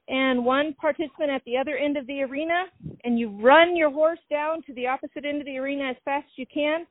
and 0.08 0.46
one 0.46 0.74
participant 0.80 1.30
at 1.30 1.44
the 1.46 1.58
other 1.58 1.76
end 1.76 1.98
of 1.98 2.08
the 2.08 2.22
arena, 2.22 2.66
and 3.04 3.20
you 3.20 3.30
run 3.42 3.76
your 3.76 3.92
horse 3.92 4.20
down 4.30 4.62
to 4.64 4.74
the 4.74 4.88
opposite 4.88 5.26
end 5.26 5.40
of 5.40 5.46
the 5.46 5.58
arena 5.58 5.90
as 5.90 5.98
fast 6.06 6.26
as 6.26 6.38
you 6.38 6.46
can, 6.54 6.86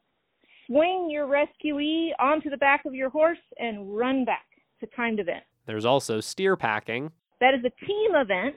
swing 0.66 1.08
your 1.10 1.26
rescuee 1.26 2.10
onto 2.18 2.50
the 2.50 2.56
back 2.58 2.84
of 2.84 2.94
your 2.94 3.08
horse, 3.08 3.38
and 3.58 3.96
run 3.96 4.24
back. 4.24 4.44
It's 4.80 4.92
a 4.92 4.96
timed 4.96 5.20
event. 5.20 5.44
There's 5.64 5.86
also 5.86 6.20
steer 6.20 6.56
packing. 6.56 7.10
That 7.40 7.54
is 7.54 7.60
a 7.64 7.86
team 7.86 8.14
event. 8.14 8.56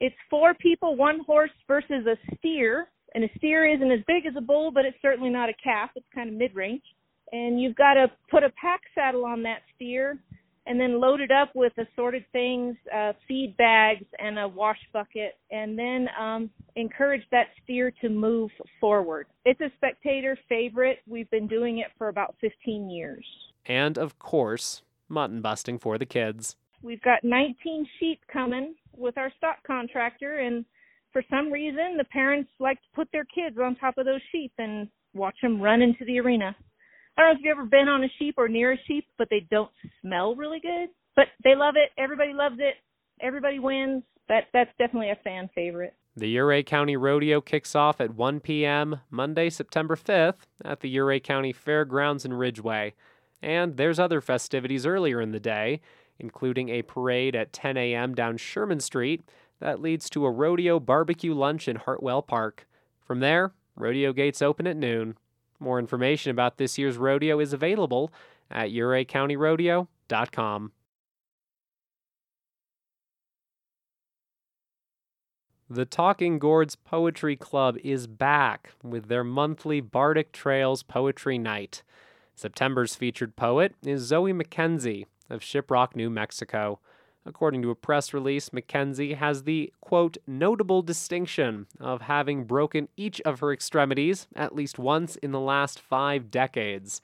It's 0.00 0.16
four 0.28 0.54
people, 0.54 0.96
one 0.96 1.20
horse 1.26 1.50
versus 1.66 2.06
a 2.06 2.16
steer. 2.36 2.88
And 3.14 3.24
a 3.24 3.28
steer 3.36 3.66
isn't 3.66 3.90
as 3.90 4.00
big 4.06 4.26
as 4.26 4.34
a 4.36 4.40
bull, 4.40 4.70
but 4.70 4.84
it's 4.84 4.96
certainly 5.00 5.30
not 5.30 5.48
a 5.48 5.54
calf. 5.62 5.90
It's 5.96 6.06
kind 6.14 6.28
of 6.28 6.34
mid 6.34 6.54
range. 6.54 6.82
And 7.32 7.60
you've 7.60 7.76
got 7.76 7.94
to 7.94 8.10
put 8.30 8.42
a 8.42 8.50
pack 8.50 8.80
saddle 8.94 9.24
on 9.24 9.42
that 9.42 9.62
steer 9.74 10.18
and 10.68 10.78
then 10.78 11.00
load 11.00 11.20
it 11.20 11.30
up 11.30 11.50
with 11.54 11.72
assorted 11.78 12.24
things, 12.30 12.76
uh, 12.94 13.14
feed 13.26 13.56
bags, 13.56 14.04
and 14.18 14.38
a 14.38 14.46
wash 14.46 14.78
bucket, 14.92 15.38
and 15.50 15.78
then 15.78 16.08
um, 16.20 16.50
encourage 16.76 17.22
that 17.30 17.46
steer 17.64 17.90
to 18.02 18.10
move 18.10 18.50
forward. 18.78 19.26
It's 19.46 19.60
a 19.62 19.70
spectator 19.76 20.38
favorite. 20.46 20.98
We've 21.06 21.30
been 21.30 21.48
doing 21.48 21.78
it 21.78 21.86
for 21.96 22.08
about 22.08 22.34
15 22.42 22.90
years. 22.90 23.24
And 23.64 23.96
of 23.96 24.18
course, 24.18 24.82
mutton 25.08 25.40
busting 25.40 25.78
for 25.78 25.96
the 25.96 26.06
kids. 26.06 26.56
We've 26.82 27.02
got 27.02 27.24
19 27.24 27.86
sheep 27.98 28.20
coming 28.30 28.74
with 28.94 29.16
our 29.16 29.32
stock 29.38 29.56
contractor, 29.66 30.36
and 30.36 30.66
for 31.18 31.24
some 31.36 31.52
reason, 31.52 31.96
the 31.96 32.04
parents 32.04 32.48
like 32.60 32.76
to 32.76 32.88
put 32.94 33.08
their 33.10 33.24
kids 33.24 33.56
on 33.60 33.74
top 33.74 33.98
of 33.98 34.04
those 34.04 34.20
sheep 34.30 34.52
and 34.56 34.88
watch 35.14 35.34
them 35.42 35.60
run 35.60 35.82
into 35.82 36.04
the 36.04 36.20
arena. 36.20 36.54
I 37.16 37.22
don't 37.22 37.32
know 37.32 37.32
if 37.32 37.38
you've 37.42 37.58
ever 37.58 37.66
been 37.66 37.88
on 37.88 38.04
a 38.04 38.08
sheep 38.20 38.36
or 38.38 38.46
near 38.46 38.72
a 38.72 38.78
sheep, 38.86 39.04
but 39.18 39.26
they 39.28 39.44
don't 39.50 39.70
smell 40.00 40.36
really 40.36 40.60
good. 40.60 40.90
But 41.16 41.26
they 41.42 41.56
love 41.56 41.74
it. 41.76 41.90
Everybody 42.00 42.32
loves 42.32 42.58
it. 42.60 42.74
Everybody 43.20 43.58
wins. 43.58 44.04
That 44.28 44.44
that's 44.52 44.70
definitely 44.78 45.10
a 45.10 45.18
fan 45.24 45.50
favorite. 45.56 45.94
The 46.16 46.38
Ouray 46.38 46.62
County 46.62 46.96
Rodeo 46.96 47.40
kicks 47.40 47.74
off 47.74 48.00
at 48.00 48.14
1 48.14 48.38
p.m. 48.38 49.00
Monday, 49.10 49.50
September 49.50 49.96
5th 49.96 50.46
at 50.64 50.80
the 50.80 50.98
Ouray 51.00 51.18
County 51.18 51.52
Fairgrounds 51.52 52.24
in 52.24 52.32
Ridgway. 52.32 52.94
And 53.42 53.76
there's 53.76 53.98
other 53.98 54.20
festivities 54.20 54.86
earlier 54.86 55.20
in 55.20 55.32
the 55.32 55.40
day, 55.40 55.80
including 56.20 56.68
a 56.68 56.82
parade 56.82 57.34
at 57.34 57.52
10 57.52 57.76
a.m. 57.76 58.14
down 58.14 58.36
Sherman 58.36 58.78
Street 58.78 59.22
that 59.60 59.80
leads 59.80 60.10
to 60.10 60.24
a 60.24 60.30
rodeo 60.30 60.80
barbecue 60.80 61.34
lunch 61.34 61.68
in 61.68 61.76
Hartwell 61.76 62.22
Park. 62.22 62.66
From 63.04 63.20
there, 63.20 63.52
rodeo 63.76 64.12
gates 64.12 64.42
open 64.42 64.66
at 64.66 64.76
noon. 64.76 65.16
More 65.60 65.78
information 65.78 66.30
about 66.30 66.58
this 66.58 66.78
year's 66.78 66.96
rodeo 66.96 67.40
is 67.40 67.52
available 67.52 68.12
at 68.50 68.70
OurayCountyRodeo.com. 68.70 70.72
The 75.70 75.84
Talking 75.84 76.38
Gourds 76.38 76.76
Poetry 76.76 77.36
Club 77.36 77.76
is 77.84 78.06
back 78.06 78.70
with 78.82 79.08
their 79.08 79.22
monthly 79.22 79.82
Bardic 79.82 80.32
Trails 80.32 80.82
Poetry 80.82 81.36
Night. 81.36 81.82
September's 82.34 82.94
featured 82.94 83.36
poet 83.36 83.74
is 83.84 84.00
Zoe 84.00 84.32
McKenzie 84.32 85.04
of 85.28 85.40
Shiprock, 85.40 85.94
New 85.94 86.08
Mexico. 86.08 86.80
According 87.28 87.60
to 87.60 87.70
a 87.70 87.74
press 87.74 88.14
release, 88.14 88.48
McKenzie 88.48 89.14
has 89.14 89.42
the, 89.42 89.70
quote, 89.82 90.16
notable 90.26 90.80
distinction 90.80 91.66
of 91.78 92.00
having 92.00 92.44
broken 92.44 92.88
each 92.96 93.20
of 93.20 93.40
her 93.40 93.52
extremities 93.52 94.26
at 94.34 94.54
least 94.54 94.78
once 94.78 95.16
in 95.16 95.32
the 95.32 95.38
last 95.38 95.78
five 95.78 96.30
decades. 96.30 97.02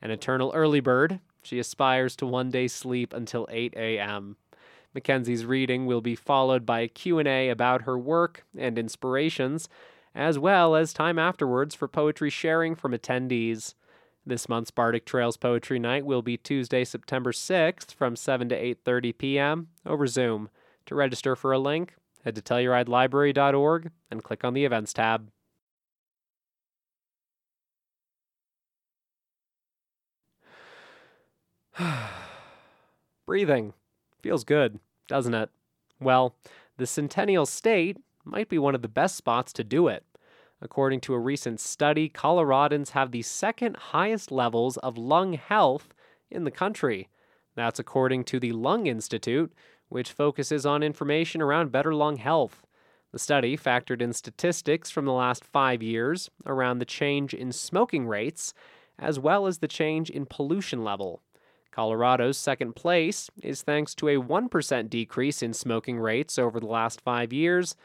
An 0.00 0.12
eternal 0.12 0.52
early 0.54 0.78
bird, 0.78 1.18
she 1.42 1.58
aspires 1.58 2.14
to 2.16 2.26
one 2.26 2.50
day 2.50 2.68
sleep 2.68 3.12
until 3.12 3.48
8 3.50 3.74
a.m. 3.76 4.36
McKenzie's 4.94 5.44
reading 5.44 5.86
will 5.86 6.00
be 6.00 6.14
followed 6.14 6.64
by 6.64 6.78
a 6.78 6.88
Q&A 6.88 7.48
about 7.48 7.82
her 7.82 7.98
work 7.98 8.44
and 8.56 8.78
inspirations, 8.78 9.68
as 10.14 10.38
well 10.38 10.76
as 10.76 10.92
time 10.92 11.18
afterwards 11.18 11.74
for 11.74 11.88
poetry 11.88 12.30
sharing 12.30 12.76
from 12.76 12.92
attendees. 12.92 13.74
This 14.26 14.48
month's 14.48 14.70
Bardic 14.70 15.04
Trails 15.04 15.36
Poetry 15.36 15.78
Night 15.78 16.06
will 16.06 16.22
be 16.22 16.38
Tuesday, 16.38 16.84
September 16.84 17.30
6th 17.30 17.92
from 17.92 18.16
7 18.16 18.48
to 18.48 18.56
8:30 18.56 19.18
p.m. 19.18 19.68
over 19.84 20.06
Zoom. 20.06 20.48
To 20.86 20.94
register 20.94 21.36
for 21.36 21.52
a 21.52 21.58
link, 21.58 21.94
head 22.24 22.34
to 22.36 22.42
tellurideLibrary.org 22.42 23.90
and 24.10 24.22
click 24.24 24.42
on 24.42 24.54
the 24.54 24.64
Events 24.64 24.94
tab. 24.94 25.30
Breathing 33.26 33.74
feels 34.22 34.44
good, 34.44 34.80
doesn't 35.06 35.34
it? 35.34 35.50
Well, 36.00 36.34
the 36.78 36.86
Centennial 36.86 37.44
State 37.44 37.98
might 38.24 38.48
be 38.48 38.58
one 38.58 38.74
of 38.74 38.80
the 38.80 38.88
best 38.88 39.16
spots 39.16 39.52
to 39.52 39.62
do 39.62 39.88
it. 39.88 40.02
According 40.64 41.02
to 41.02 41.14
a 41.14 41.18
recent 41.18 41.60
study, 41.60 42.08
Coloradans 42.08 42.90
have 42.90 43.10
the 43.10 43.20
second 43.20 43.76
highest 43.76 44.32
levels 44.32 44.78
of 44.78 44.96
lung 44.96 45.34
health 45.34 45.92
in 46.30 46.44
the 46.44 46.50
country. 46.50 47.10
That's 47.54 47.78
according 47.78 48.24
to 48.24 48.40
the 48.40 48.52
Lung 48.52 48.86
Institute, 48.86 49.52
which 49.90 50.10
focuses 50.10 50.64
on 50.64 50.82
information 50.82 51.42
around 51.42 51.70
better 51.70 51.94
lung 51.94 52.16
health. 52.16 52.64
The 53.12 53.18
study 53.18 53.58
factored 53.58 54.00
in 54.00 54.14
statistics 54.14 54.90
from 54.90 55.04
the 55.04 55.12
last 55.12 55.44
five 55.44 55.82
years 55.82 56.30
around 56.46 56.78
the 56.78 56.86
change 56.86 57.34
in 57.34 57.52
smoking 57.52 58.06
rates, 58.06 58.54
as 58.98 59.18
well 59.18 59.46
as 59.46 59.58
the 59.58 59.68
change 59.68 60.08
in 60.08 60.24
pollution 60.24 60.82
level. 60.82 61.20
Colorado's 61.72 62.38
second 62.38 62.74
place 62.74 63.28
is 63.42 63.60
thanks 63.60 63.94
to 63.96 64.08
a 64.08 64.16
1% 64.16 64.88
decrease 64.88 65.42
in 65.42 65.52
smoking 65.52 65.98
rates 65.98 66.38
over 66.38 66.58
the 66.58 66.66
last 66.66 67.02
five 67.02 67.34
years 67.34 67.76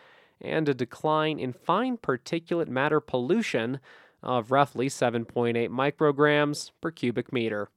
and 0.42 0.70
a 0.70 0.74
decline 0.74 1.40
in 1.40 1.54
fine 1.54 1.98
particulate 1.98 2.68
matter 2.68 3.00
pollution 3.00 3.80
of 4.22 4.52
roughly 4.52 4.88
7.8 4.88 5.70
micrograms 5.70 6.72
per 6.82 6.92
cubic 6.92 7.32
meter. 7.32 7.70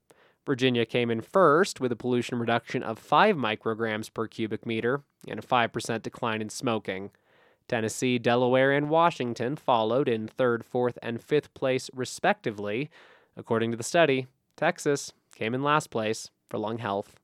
Virginia 0.44 0.84
came 0.84 1.10
in 1.10 1.20
first 1.20 1.80
with 1.80 1.92
a 1.92 1.96
pollution 1.96 2.38
reduction 2.38 2.82
of 2.82 2.98
5 2.98 3.36
micrograms 3.36 4.12
per 4.12 4.26
cubic 4.26 4.66
meter 4.66 5.02
and 5.28 5.38
a 5.38 5.42
5% 5.42 6.02
decline 6.02 6.42
in 6.42 6.48
smoking. 6.48 7.10
Tennessee, 7.68 8.18
Delaware, 8.18 8.72
and 8.72 8.90
Washington 8.90 9.54
followed 9.56 10.08
in 10.08 10.26
third, 10.26 10.64
fourth, 10.64 10.98
and 11.00 11.22
fifth 11.22 11.54
place, 11.54 11.88
respectively. 11.94 12.90
According 13.36 13.70
to 13.70 13.76
the 13.76 13.84
study, 13.84 14.26
Texas 14.56 15.12
came 15.34 15.54
in 15.54 15.62
last 15.62 15.90
place 15.90 16.30
for 16.50 16.58
lung 16.58 16.78
health. 16.78 17.21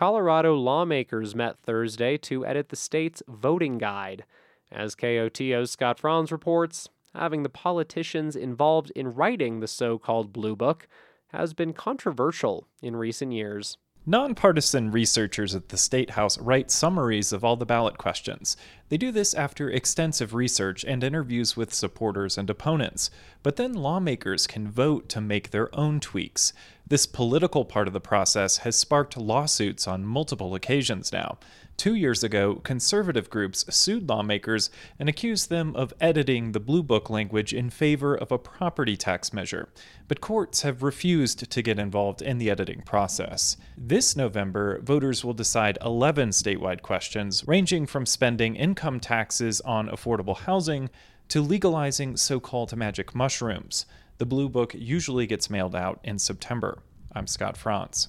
Colorado 0.00 0.54
lawmakers 0.54 1.34
met 1.34 1.58
Thursday 1.58 2.16
to 2.16 2.46
edit 2.46 2.70
the 2.70 2.74
state's 2.76 3.22
voting 3.28 3.76
guide. 3.76 4.24
As 4.72 4.94
KOTO's 4.94 5.72
Scott 5.72 5.98
Franz 5.98 6.32
reports, 6.32 6.88
having 7.14 7.42
the 7.42 7.50
politicians 7.50 8.34
involved 8.34 8.90
in 8.96 9.12
writing 9.12 9.60
the 9.60 9.68
so 9.68 9.98
called 9.98 10.32
Blue 10.32 10.56
Book 10.56 10.88
has 11.34 11.52
been 11.52 11.74
controversial 11.74 12.66
in 12.80 12.96
recent 12.96 13.32
years. 13.32 13.76
Nonpartisan 14.06 14.90
researchers 14.90 15.54
at 15.54 15.68
the 15.68 15.76
State 15.76 16.10
House 16.10 16.38
write 16.38 16.70
summaries 16.70 17.34
of 17.34 17.44
all 17.44 17.56
the 17.56 17.66
ballot 17.66 17.98
questions. 17.98 18.56
They 18.88 18.96
do 18.96 19.12
this 19.12 19.34
after 19.34 19.68
extensive 19.68 20.32
research 20.32 20.82
and 20.82 21.04
interviews 21.04 21.54
with 21.54 21.74
supporters 21.74 22.38
and 22.38 22.48
opponents. 22.48 23.10
But 23.42 23.56
then 23.56 23.74
lawmakers 23.74 24.46
can 24.46 24.70
vote 24.70 25.10
to 25.10 25.20
make 25.20 25.50
their 25.50 25.68
own 25.78 26.00
tweaks. 26.00 26.54
This 26.90 27.06
political 27.06 27.64
part 27.64 27.86
of 27.86 27.92
the 27.92 28.00
process 28.00 28.56
has 28.58 28.74
sparked 28.74 29.16
lawsuits 29.16 29.86
on 29.86 30.04
multiple 30.04 30.56
occasions 30.56 31.12
now. 31.12 31.38
Two 31.76 31.94
years 31.94 32.24
ago, 32.24 32.56
conservative 32.56 33.30
groups 33.30 33.64
sued 33.72 34.08
lawmakers 34.08 34.70
and 34.98 35.08
accused 35.08 35.50
them 35.50 35.76
of 35.76 35.94
editing 36.00 36.50
the 36.50 36.58
Blue 36.58 36.82
Book 36.82 37.08
language 37.08 37.54
in 37.54 37.70
favor 37.70 38.16
of 38.16 38.32
a 38.32 38.38
property 38.38 38.96
tax 38.96 39.32
measure. 39.32 39.68
But 40.08 40.20
courts 40.20 40.62
have 40.62 40.82
refused 40.82 41.48
to 41.48 41.62
get 41.62 41.78
involved 41.78 42.22
in 42.22 42.38
the 42.38 42.50
editing 42.50 42.82
process. 42.82 43.56
This 43.78 44.16
November, 44.16 44.80
voters 44.80 45.24
will 45.24 45.32
decide 45.32 45.78
11 45.82 46.30
statewide 46.30 46.82
questions, 46.82 47.46
ranging 47.46 47.86
from 47.86 48.04
spending 48.04 48.56
income 48.56 48.98
taxes 48.98 49.60
on 49.60 49.88
affordable 49.88 50.38
housing 50.38 50.90
to 51.28 51.40
legalizing 51.40 52.16
so 52.16 52.40
called 52.40 52.76
magic 52.76 53.14
mushrooms. 53.14 53.86
The 54.20 54.26
Blue 54.26 54.50
Book 54.50 54.74
usually 54.74 55.26
gets 55.26 55.48
mailed 55.48 55.74
out 55.74 55.98
in 56.04 56.18
September. 56.18 56.82
I'm 57.14 57.26
Scott 57.26 57.56
Franz. 57.56 58.08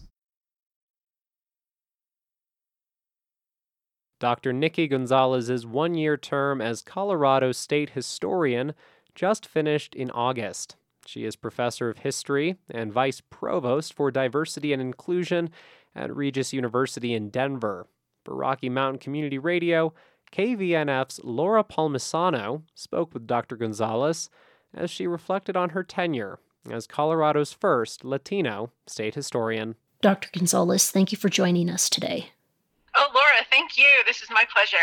Dr. 4.20 4.52
Nicki 4.52 4.90
Gonzales's 4.90 5.66
one 5.66 5.96
year 5.96 6.18
term 6.18 6.60
as 6.60 6.82
Colorado 6.82 7.54
State 7.54 7.92
Historian 7.92 8.74
just 9.16 9.46
finished 9.48 9.96
in 9.96 10.12
August. 10.12 10.76
She 11.06 11.24
is 11.24 11.38
professor 11.38 11.90
of 11.90 12.00
history 12.00 12.58
and 12.70 12.92
vice 12.92 13.22
provost 13.22 13.94
for 13.94 14.12
diversity 14.12 14.74
and 14.74 14.82
inclusion 14.82 15.50
at 15.96 16.14
Regis 16.14 16.52
University 16.52 17.14
in 17.14 17.30
Denver. 17.30 17.88
For 18.26 18.36
Rocky 18.36 18.68
Mountain 18.68 19.00
Community 19.00 19.38
Radio, 19.38 19.94
KVNF's 20.34 21.22
Laura 21.24 21.64
Palmisano 21.64 22.64
spoke 22.76 23.14
with 23.14 23.28
Dr. 23.28 23.56
Gonzales 23.56 24.30
as 24.74 24.90
she 24.90 25.08
reflected 25.08 25.56
on 25.56 25.70
her 25.70 25.84
tenure 25.84 26.40
as 26.70 26.88
Colorado's 26.88 27.54
first 27.54 28.04
Latino 28.04 28.72
state 28.86 29.16
historian. 29.16 29.76
Dr. 30.02 30.30
Gonzales, 30.32 30.92
thank 30.92 31.12
you 31.12 31.18
for 31.18 31.30
joining 31.30 31.70
us 31.70 31.90
today. 31.90 32.30
Oh, 32.96 33.10
Laura, 33.14 33.46
thank 33.50 33.78
you. 33.78 33.88
This 34.06 34.22
is 34.22 34.30
my 34.30 34.46
pleasure. 34.52 34.78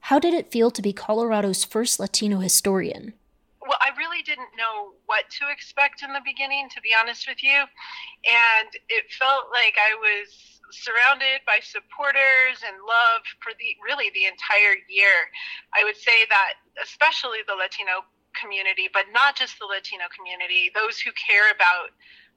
How 0.00 0.18
did 0.18 0.34
it 0.34 0.50
feel 0.50 0.70
to 0.70 0.82
be 0.82 0.92
Colorado's 0.92 1.64
first 1.64 1.98
Latino 2.00 2.38
historian? 2.38 3.14
Well, 3.60 3.78
I 3.80 3.90
really 3.98 4.22
didn't 4.22 4.54
know 4.56 4.94
what 5.06 5.28
to 5.42 5.50
expect 5.50 6.02
in 6.02 6.12
the 6.12 6.22
beginning, 6.24 6.68
to 6.70 6.80
be 6.80 6.94
honest 6.94 7.26
with 7.26 7.42
you. 7.42 7.50
And 7.58 8.68
it 8.88 9.10
felt 9.10 9.50
like 9.50 9.74
I 9.74 9.94
was 9.98 10.56
surrounded 10.70 11.42
by 11.46 11.58
supporters 11.62 12.62
and 12.66 12.74
love 12.82 13.22
for 13.42 13.52
the 13.58 13.74
really 13.82 14.10
the 14.14 14.26
entire 14.26 14.78
year. 14.90 15.30
I 15.74 15.84
would 15.84 15.96
say 15.96 16.26
that 16.30 16.58
especially 16.82 17.42
the 17.46 17.54
Latino 17.54 18.06
community, 18.38 18.88
but 18.92 19.08
not 19.12 19.36
just 19.36 19.58
the 19.58 19.66
Latino 19.66 20.04
community, 20.14 20.70
those 20.74 21.00
who 21.00 21.10
care 21.16 21.50
about 21.50 21.90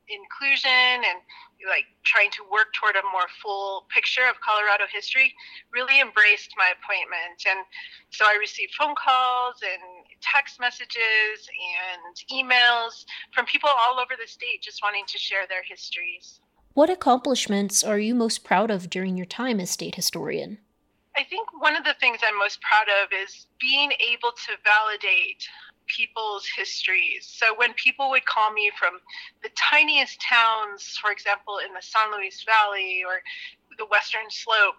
inclusion 0.09 1.05
and 1.05 1.21
like 1.67 1.85
trying 2.03 2.31
to 2.31 2.41
work 2.49 2.73
toward 2.73 2.95
a 2.95 3.03
more 3.11 3.27
full 3.41 3.85
picture 3.93 4.25
of 4.25 4.39
Colorado 4.41 4.85
history 4.91 5.35
really 5.71 5.99
embraced 5.99 6.55
my 6.57 6.71
appointment. 6.73 7.45
And 7.45 7.61
so 8.09 8.25
I 8.25 8.37
received 8.39 8.73
phone 8.73 8.95
calls 8.95 9.61
and 9.61 10.07
text 10.21 10.59
messages 10.59 11.45
and 11.45 12.15
emails 12.31 13.05
from 13.33 13.45
people 13.45 13.69
all 13.69 13.99
over 13.99 14.15
the 14.19 14.27
state 14.27 14.61
just 14.61 14.81
wanting 14.81 15.05
to 15.07 15.17
share 15.17 15.45
their 15.47 15.63
histories. 15.63 16.41
What 16.73 16.89
accomplishments 16.89 17.83
are 17.83 17.99
you 17.99 18.15
most 18.15 18.43
proud 18.43 18.71
of 18.71 18.89
during 18.89 19.17
your 19.17 19.25
time 19.25 19.59
as 19.59 19.69
state 19.69 19.95
historian? 19.95 20.59
I 21.17 21.23
think 21.23 21.49
one 21.59 21.75
of 21.75 21.83
the 21.83 21.95
things 21.99 22.19
I'm 22.23 22.37
most 22.37 22.59
proud 22.61 22.87
of 23.03 23.09
is 23.11 23.47
being 23.59 23.91
able 23.99 24.31
to 24.31 24.51
validate 24.63 25.43
people's 25.95 26.47
histories. 26.47 27.25
So 27.27 27.53
when 27.55 27.73
people 27.73 28.09
would 28.11 28.25
call 28.25 28.51
me 28.51 28.71
from 28.79 28.99
the 29.43 29.49
tiniest 29.55 30.21
towns, 30.21 30.97
for 31.01 31.11
example, 31.11 31.59
in 31.65 31.73
the 31.73 31.81
San 31.81 32.11
Luis 32.15 32.43
Valley 32.43 33.03
or 33.05 33.21
the 33.77 33.85
Western 33.85 34.29
Slope, 34.29 34.75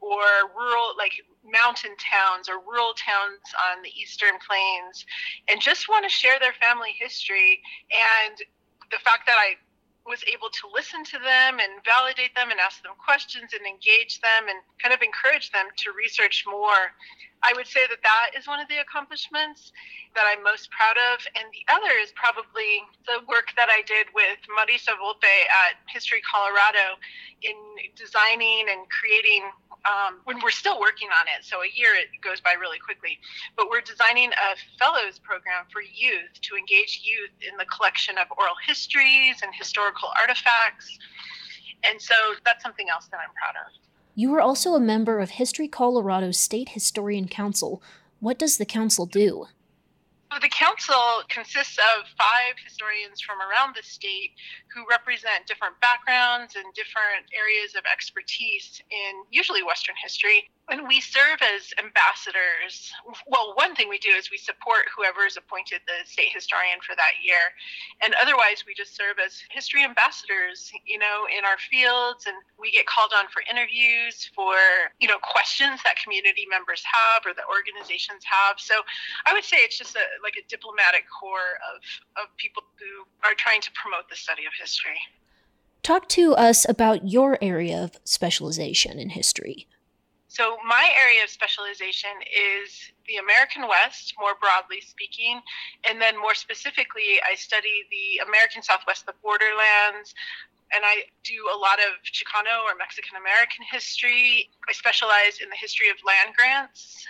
or 0.00 0.24
rural, 0.56 0.94
like 0.98 1.12
mountain 1.44 1.94
towns 1.96 2.48
or 2.48 2.58
rural 2.58 2.92
towns 2.94 3.40
on 3.70 3.82
the 3.82 3.90
Eastern 3.90 4.34
Plains, 4.46 5.06
and 5.48 5.60
just 5.60 5.88
want 5.88 6.04
to 6.04 6.10
share 6.10 6.38
their 6.40 6.54
family 6.54 6.90
history 6.98 7.62
and 7.94 8.36
the 8.90 8.98
fact 9.04 9.26
that 9.26 9.36
I 9.38 9.54
was 10.10 10.26
able 10.26 10.50
to 10.50 10.66
listen 10.74 11.06
to 11.06 11.22
them 11.22 11.62
and 11.62 11.78
validate 11.86 12.34
them 12.34 12.50
and 12.50 12.58
ask 12.58 12.82
them 12.82 12.98
questions 12.98 13.54
and 13.54 13.62
engage 13.62 14.18
them 14.18 14.50
and 14.50 14.58
kind 14.82 14.90
of 14.90 14.98
encourage 15.06 15.54
them 15.54 15.70
to 15.78 15.94
research 15.94 16.42
more. 16.50 16.90
I 17.46 17.54
would 17.54 17.70
say 17.70 17.86
that 17.86 18.02
that 18.02 18.34
is 18.34 18.50
one 18.50 18.58
of 18.58 18.66
the 18.66 18.82
accomplishments 18.82 19.70
that 20.18 20.26
I'm 20.26 20.42
most 20.42 20.68
proud 20.74 20.98
of. 21.14 21.22
And 21.38 21.46
the 21.54 21.62
other 21.70 21.94
is 22.02 22.10
probably 22.18 22.82
the 23.06 23.22
work 23.30 23.54
that 23.54 23.70
I 23.70 23.86
did 23.86 24.10
with 24.10 24.42
Marisa 24.50 24.98
Volpe 24.98 25.30
at 25.46 25.78
History 25.86 26.20
Colorado 26.26 26.98
in 27.46 27.54
designing 27.94 28.66
and 28.66 28.82
creating 28.90 29.46
um, 29.84 30.20
when 30.24 30.40
we're 30.42 30.50
still 30.50 30.78
working 30.80 31.08
on 31.08 31.26
it. 31.26 31.44
So 31.44 31.62
a 31.62 31.70
year 31.74 31.90
it 31.94 32.08
goes 32.22 32.40
by 32.40 32.52
really 32.58 32.78
quickly. 32.78 33.18
But 33.56 33.70
we're 33.70 33.80
designing 33.80 34.30
a 34.32 34.56
fellows 34.78 35.18
program 35.18 35.64
for 35.72 35.82
youth 35.82 36.40
to 36.42 36.56
engage 36.56 37.00
youth 37.02 37.32
in 37.40 37.56
the 37.56 37.66
collection 37.66 38.18
of 38.18 38.26
oral 38.36 38.54
histories 38.66 39.42
and 39.42 39.52
historical 39.54 40.10
artifacts. 40.20 40.98
And 41.82 42.00
so 42.00 42.14
that's 42.44 42.62
something 42.62 42.88
else 42.88 43.06
that 43.10 43.20
I'm 43.20 43.32
proud 43.34 43.56
of. 43.66 43.72
You 44.14 44.34
are 44.34 44.40
also 44.40 44.74
a 44.74 44.80
member 44.80 45.18
of 45.18 45.30
History 45.30 45.68
Colorado's 45.68 46.38
State 46.38 46.70
Historian 46.70 47.28
Council. 47.28 47.82
What 48.18 48.38
does 48.38 48.58
the 48.58 48.66
council 48.66 49.06
do? 49.06 49.46
The 50.38 50.48
council 50.48 51.22
consists 51.28 51.76
of 51.78 52.06
five 52.16 52.54
historians 52.62 53.20
from 53.20 53.40
around 53.40 53.74
the 53.74 53.82
state 53.82 54.30
who 54.72 54.86
represent 54.88 55.46
different 55.46 55.74
backgrounds 55.80 56.54
and 56.54 56.72
different 56.72 57.26
areas 57.34 57.74
of 57.74 57.82
expertise 57.90 58.80
in 58.90 59.24
usually 59.30 59.64
Western 59.64 59.96
history. 60.00 60.48
And 60.70 60.86
we 60.86 61.00
serve 61.02 61.42
as 61.42 61.74
ambassadors. 61.82 62.94
Well, 63.26 63.58
one 63.58 63.74
thing 63.74 63.90
we 63.90 63.98
do 63.98 64.14
is 64.14 64.30
we 64.30 64.38
support 64.38 64.86
whoever 64.94 65.26
is 65.26 65.36
appointed 65.36 65.82
the 65.90 66.06
state 66.06 66.30
historian 66.30 66.78
for 66.78 66.94
that 66.94 67.18
year. 67.18 67.50
And 68.00 68.14
otherwise, 68.22 68.62
we 68.62 68.74
just 68.78 68.94
serve 68.94 69.18
as 69.18 69.42
history 69.50 69.82
ambassadors, 69.82 70.70
you 70.86 70.98
know, 70.98 71.26
in 71.26 71.44
our 71.44 71.58
fields. 71.58 72.30
And 72.30 72.38
we 72.54 72.70
get 72.70 72.86
called 72.86 73.10
on 73.10 73.26
for 73.34 73.42
interviews, 73.50 74.30
for, 74.30 74.54
you 75.02 75.10
know, 75.10 75.18
questions 75.18 75.82
that 75.82 75.98
community 75.98 76.46
members 76.46 76.86
have 76.86 77.26
or 77.26 77.34
the 77.34 77.44
organizations 77.50 78.22
have. 78.22 78.62
So 78.62 78.86
I 79.26 79.34
would 79.34 79.44
say 79.44 79.58
it's 79.66 79.76
just 79.76 79.98
a, 79.98 80.06
like 80.22 80.38
a 80.38 80.46
diplomatic 80.46 81.02
corps 81.10 81.58
of, 81.66 81.82
of 82.22 82.30
people 82.38 82.62
who 82.78 83.02
are 83.26 83.34
trying 83.34 83.60
to 83.66 83.70
promote 83.74 84.06
the 84.06 84.16
study 84.16 84.46
of 84.46 84.54
history. 84.54 85.02
Talk 85.82 86.08
to 86.10 86.34
us 86.34 86.68
about 86.68 87.08
your 87.08 87.38
area 87.42 87.82
of 87.82 87.98
specialization 88.04 88.98
in 88.98 89.10
history. 89.10 89.66
So, 90.30 90.58
my 90.62 90.86
area 90.94 91.24
of 91.24 91.28
specialization 91.28 92.14
is 92.22 92.70
the 93.08 93.16
American 93.16 93.66
West, 93.66 94.14
more 94.16 94.38
broadly 94.40 94.80
speaking, 94.80 95.40
and 95.82 96.00
then 96.00 96.16
more 96.16 96.36
specifically, 96.36 97.18
I 97.28 97.34
study 97.34 97.82
the 97.90 98.22
American 98.22 98.62
Southwest, 98.62 99.06
the 99.06 99.14
borderlands, 99.26 100.14
and 100.74 100.84
I 100.84 101.04
do 101.24 101.38
a 101.52 101.58
lot 101.58 101.78
of 101.78 101.98
Chicano 102.06 102.62
or 102.64 102.78
Mexican 102.78 103.16
American 103.16 103.64
history. 103.70 104.50
I 104.68 104.72
specialize 104.72 105.40
in 105.42 105.48
the 105.50 105.56
history 105.56 105.90
of 105.90 105.96
land 106.06 106.34
grants 106.36 107.04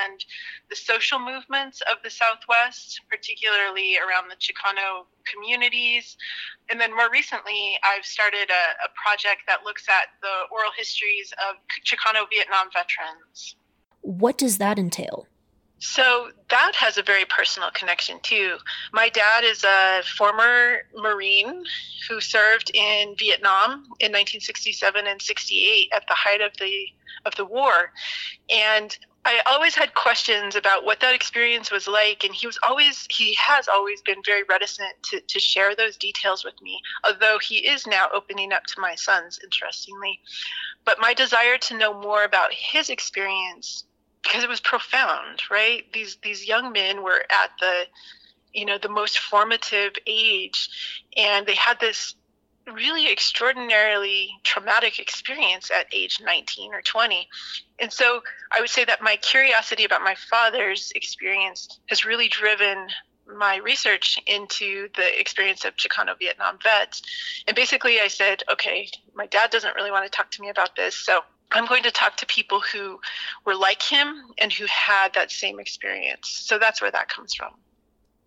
and 0.00 0.24
the 0.68 0.76
social 0.76 1.18
movements 1.18 1.82
of 1.90 2.02
the 2.04 2.10
Southwest, 2.10 3.00
particularly 3.08 3.96
around 3.96 4.28
the 4.28 4.36
Chicano 4.36 5.08
communities. 5.24 6.16
And 6.70 6.80
then 6.80 6.94
more 6.94 7.10
recently, 7.10 7.78
I've 7.84 8.04
started 8.04 8.50
a, 8.50 8.64
a 8.84 8.88
project 8.94 9.48
that 9.48 9.64
looks 9.64 9.88
at 9.88 10.12
the 10.20 10.48
oral 10.52 10.72
histories 10.76 11.32
of 11.48 11.56
Chicano 11.84 12.28
Vietnam 12.28 12.68
veterans. 12.72 13.56
What 14.02 14.38
does 14.38 14.58
that 14.58 14.78
entail? 14.78 15.26
So 15.78 16.30
that 16.48 16.72
has 16.76 16.96
a 16.96 17.02
very 17.02 17.26
personal 17.26 17.70
connection 17.70 18.18
too. 18.22 18.56
My 18.92 19.08
dad 19.10 19.44
is 19.44 19.62
a 19.62 20.02
former 20.16 20.78
Marine 20.94 21.64
who 22.08 22.20
served 22.20 22.70
in 22.72 23.14
Vietnam 23.18 23.84
in 24.00 24.12
1967 24.12 25.06
and 25.06 25.20
68 25.20 25.90
at 25.92 26.04
the 26.08 26.14
height 26.14 26.40
of 26.40 26.52
the 26.58 26.72
of 27.26 27.34
the 27.34 27.44
war, 27.44 27.92
and 28.48 28.96
I 29.26 29.42
always 29.50 29.74
had 29.74 29.92
questions 29.94 30.54
about 30.54 30.84
what 30.84 31.00
that 31.00 31.12
experience 31.12 31.72
was 31.72 31.88
like, 31.88 32.22
and 32.22 32.32
he 32.32 32.46
was 32.46 32.60
always 32.66 33.06
he 33.10 33.34
has 33.34 33.66
always 33.66 34.00
been 34.00 34.22
very 34.24 34.44
reticent 34.44 34.92
to, 35.10 35.20
to 35.20 35.40
share 35.40 35.74
those 35.74 35.96
details 35.96 36.44
with 36.44 36.54
me, 36.62 36.80
although 37.04 37.38
he 37.40 37.66
is 37.66 37.88
now 37.88 38.06
opening 38.14 38.52
up 38.52 38.64
to 38.66 38.80
my 38.80 38.94
sons, 38.94 39.40
interestingly. 39.42 40.20
But 40.84 41.00
my 41.00 41.12
desire 41.12 41.58
to 41.58 41.76
know 41.76 42.00
more 42.00 42.22
about 42.22 42.52
his 42.52 42.88
experience 42.88 43.84
because 44.26 44.42
it 44.44 44.48
was 44.48 44.60
profound, 44.60 45.42
right? 45.50 45.84
These 45.92 46.18
these 46.22 46.46
young 46.46 46.72
men 46.72 47.02
were 47.02 47.22
at 47.30 47.50
the 47.60 47.84
you 48.52 48.64
know 48.64 48.78
the 48.78 48.88
most 48.88 49.18
formative 49.18 49.92
age 50.06 50.68
and 51.16 51.46
they 51.46 51.54
had 51.54 51.78
this 51.80 52.14
really 52.72 53.10
extraordinarily 53.10 54.30
traumatic 54.42 54.98
experience 54.98 55.70
at 55.70 55.86
age 55.92 56.18
19 56.20 56.74
or 56.74 56.82
20. 56.82 57.28
And 57.78 57.92
so 57.92 58.22
I 58.50 58.60
would 58.60 58.70
say 58.70 58.84
that 58.84 59.02
my 59.02 59.16
curiosity 59.16 59.84
about 59.84 60.02
my 60.02 60.16
father's 60.16 60.90
experience 60.96 61.80
has 61.86 62.04
really 62.04 62.28
driven 62.28 62.88
my 63.26 63.56
research 63.56 64.18
into 64.26 64.88
the 64.96 65.20
experience 65.20 65.64
of 65.64 65.76
Chicano 65.76 66.18
Vietnam 66.18 66.58
vets. 66.62 67.02
And 67.46 67.56
basically, 67.56 68.00
I 68.00 68.08
said, 68.08 68.42
okay, 68.52 68.88
my 69.14 69.26
dad 69.26 69.50
doesn't 69.50 69.74
really 69.74 69.90
want 69.90 70.04
to 70.04 70.10
talk 70.10 70.30
to 70.32 70.42
me 70.42 70.48
about 70.48 70.76
this. 70.76 70.94
So 70.94 71.20
I'm 71.52 71.66
going 71.66 71.82
to 71.84 71.90
talk 71.90 72.16
to 72.18 72.26
people 72.26 72.60
who 72.60 73.00
were 73.44 73.54
like 73.54 73.82
him 73.82 74.24
and 74.38 74.52
who 74.52 74.66
had 74.66 75.14
that 75.14 75.30
same 75.30 75.60
experience. 75.60 76.28
So 76.28 76.58
that's 76.58 76.80
where 76.82 76.90
that 76.90 77.08
comes 77.08 77.34
from. 77.34 77.52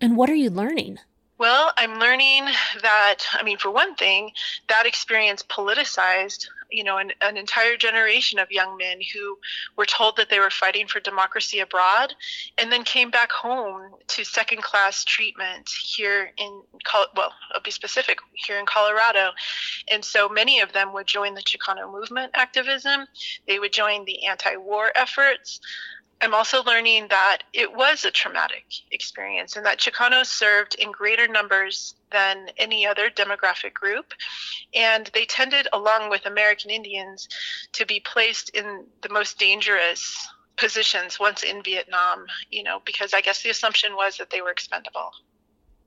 And 0.02 0.16
what 0.16 0.30
are 0.30 0.36
you 0.36 0.50
learning? 0.50 1.00
Well, 1.40 1.72
I'm 1.78 2.00
learning 2.00 2.48
that, 2.82 3.20
I 3.32 3.44
mean, 3.44 3.58
for 3.58 3.72
one 3.72 3.96
thing, 3.96 4.32
that 4.68 4.86
experience 4.86 5.42
politicized, 5.42 6.50
you 6.70 6.84
know, 6.84 6.98
an, 6.98 7.14
an, 7.22 7.38
entire 7.38 7.78
generation 7.78 8.40
of 8.40 8.52
young 8.52 8.76
men 8.76 9.00
who 9.14 9.38
were 9.78 9.86
told 9.86 10.18
that 10.18 10.30
they 10.30 10.40
were 10.40 10.50
fighting 10.50 10.86
for 10.88 11.00
democracy 11.00 11.62
abroad 11.62 12.14
and 12.58 12.70
then 12.70 12.84
came 12.84 13.10
back 13.10 13.32
home 13.32 13.94
to 14.08 14.26
second 14.26 14.64
class 14.64 15.06
treatment 15.06 15.70
here 15.70 16.34
in, 16.36 16.62
well, 17.16 17.32
I'll 17.56 17.62
be 17.62 17.72
specific, 17.72 18.20
here 18.34 18.60
in 18.60 18.66
Colorado. 18.66 19.30
And 19.90 20.04
so 20.04 20.28
many 20.28 20.60
of 20.60 20.74
them 20.74 20.92
would 20.92 21.08
join 21.08 21.36
the 21.36 21.42
Chicano 21.42 21.90
movement 21.90 22.32
activism, 22.36 23.06
they 23.48 23.60
would 23.60 23.72
join 23.72 24.04
the 24.04 24.26
anti 24.26 24.58
war 24.58 24.92
efforts. 24.94 25.62
I'm 26.22 26.34
also 26.34 26.64
learning 26.64 27.08
that 27.10 27.40
it 27.54 27.74
was 27.74 28.04
a 28.04 28.12
traumatic 28.12 28.66
experience 28.92 29.56
and 29.56 29.66
that 29.66 29.80
Chicanos 29.80 30.26
served 30.26 30.76
in 30.76 30.92
greater 30.92 31.28
numbers 31.28 31.96
than 32.12 32.50
any 32.58 32.86
other 32.86 33.10
demographic 33.10 33.74
group. 33.74 34.14
And 34.74 35.10
they 35.14 35.26
tended, 35.26 35.68
along 35.72 36.10
with 36.10 36.26
American 36.26 36.72
Indians, 36.72 37.30
to 37.74 37.86
be 37.86 38.02
placed 38.02 38.50
in 38.50 38.86
the 39.02 39.10
most 39.10 39.40
dangerous 39.40 40.28
positions 40.58 41.20
once 41.20 41.44
in 41.44 41.64
Vietnam, 41.64 42.26
you 42.52 42.64
know, 42.64 42.82
because 42.86 43.14
I 43.14 43.22
guess 43.22 43.42
the 43.42 43.50
assumption 43.50 43.96
was 43.96 44.18
that 44.18 44.30
they 44.30 44.42
were 44.42 44.52
expendable. 44.52 45.12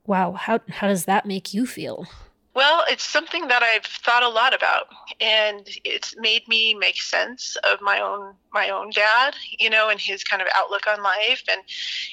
Wow. 0.07 0.33
How, 0.33 0.59
how 0.69 0.87
does 0.87 1.05
that 1.05 1.27
make 1.27 1.53
you 1.53 1.67
feel? 1.67 2.07
Well, 2.55 2.83
it's 2.87 3.03
something 3.03 3.47
that 3.47 3.63
I've 3.63 3.85
thought 3.85 4.21
a 4.21 4.29
lot 4.29 4.53
about, 4.53 4.87
and 5.19 5.67
it's 5.83 6.15
made 6.17 6.47
me 6.47 6.75
make 6.75 7.01
sense 7.01 7.55
of 7.63 7.81
my 7.81 7.99
own 7.99 8.35
my 8.51 8.69
own 8.69 8.91
dad, 8.91 9.35
you 9.59 9.69
know, 9.71 9.89
and 9.89 9.99
his 9.99 10.23
kind 10.23 10.41
of 10.41 10.47
outlook 10.55 10.85
on 10.87 11.01
life, 11.01 11.43
and 11.51 11.61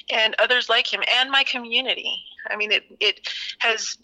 and 0.09 0.35
others 0.39 0.67
like 0.69 0.91
him, 0.91 1.03
and 1.15 1.29
my 1.29 1.43
community. 1.43 2.23
I 2.49 2.55
mean, 2.55 2.71
it 2.71 2.83
it 2.99 3.29
has 3.59 3.97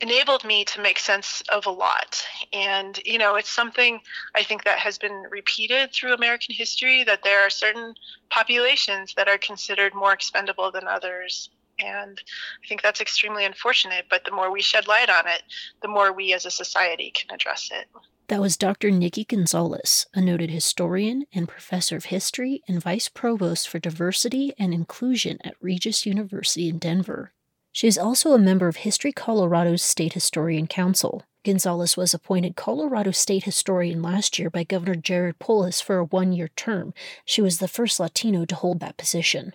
enabled 0.00 0.44
me 0.44 0.64
to 0.64 0.80
make 0.80 0.98
sense 0.98 1.42
of 1.50 1.66
a 1.66 1.70
lot, 1.70 2.26
and 2.54 2.98
you 3.04 3.18
know, 3.18 3.34
it's 3.36 3.50
something 3.50 4.00
I 4.34 4.42
think 4.44 4.64
that 4.64 4.78
has 4.78 4.96
been 4.98 5.24
repeated 5.30 5.92
through 5.92 6.14
American 6.14 6.54
history 6.54 7.04
that 7.04 7.22
there 7.22 7.40
are 7.46 7.50
certain 7.50 7.94
populations 8.30 9.12
that 9.16 9.28
are 9.28 9.38
considered 9.38 9.94
more 9.94 10.12
expendable 10.14 10.70
than 10.70 10.88
others, 10.88 11.50
and 11.78 12.20
I 12.64 12.66
think 12.68 12.82
that's 12.82 13.00
extremely 13.00 13.44
unfortunate. 13.44 14.06
But 14.08 14.24
the 14.24 14.30
more 14.30 14.50
we 14.52 14.62
shed 14.62 14.86
light 14.86 15.10
on 15.10 15.26
it, 15.26 15.42
the 15.82 15.88
more 15.88 16.12
we 16.12 16.32
as 16.32 16.46
a 16.46 16.50
society 16.50 17.12
can 17.14 17.34
address 17.34 17.70
it. 17.72 17.88
That 18.28 18.40
was 18.40 18.56
Dr. 18.56 18.90
Nicki 18.90 19.24
Gonzales, 19.24 20.06
a 20.12 20.20
noted 20.20 20.50
historian 20.50 21.26
and 21.32 21.48
professor 21.48 21.96
of 21.96 22.06
history 22.06 22.60
and 22.66 22.82
vice 22.82 23.08
provost 23.08 23.68
for 23.68 23.78
diversity 23.78 24.52
and 24.58 24.74
inclusion 24.74 25.38
at 25.44 25.54
Regis 25.60 26.04
University 26.04 26.68
in 26.68 26.78
Denver. 26.78 27.32
She 27.70 27.86
is 27.86 27.98
also 27.98 28.32
a 28.32 28.38
member 28.38 28.66
of 28.66 28.76
History 28.76 29.12
Colorado's 29.12 29.82
State 29.82 30.14
Historian 30.14 30.66
Council. 30.66 31.22
Gonzales 31.44 31.96
was 31.96 32.12
appointed 32.12 32.56
Colorado 32.56 33.12
State 33.12 33.44
Historian 33.44 34.02
last 34.02 34.36
year 34.38 34.50
by 34.50 34.64
Governor 34.64 34.96
Jared 34.96 35.38
Polis 35.38 35.80
for 35.80 35.98
a 35.98 36.04
one 36.04 36.32
year 36.32 36.48
term. 36.56 36.94
She 37.24 37.40
was 37.40 37.58
the 37.58 37.68
first 37.68 38.00
Latino 38.00 38.44
to 38.46 38.54
hold 38.56 38.80
that 38.80 38.96
position. 38.96 39.54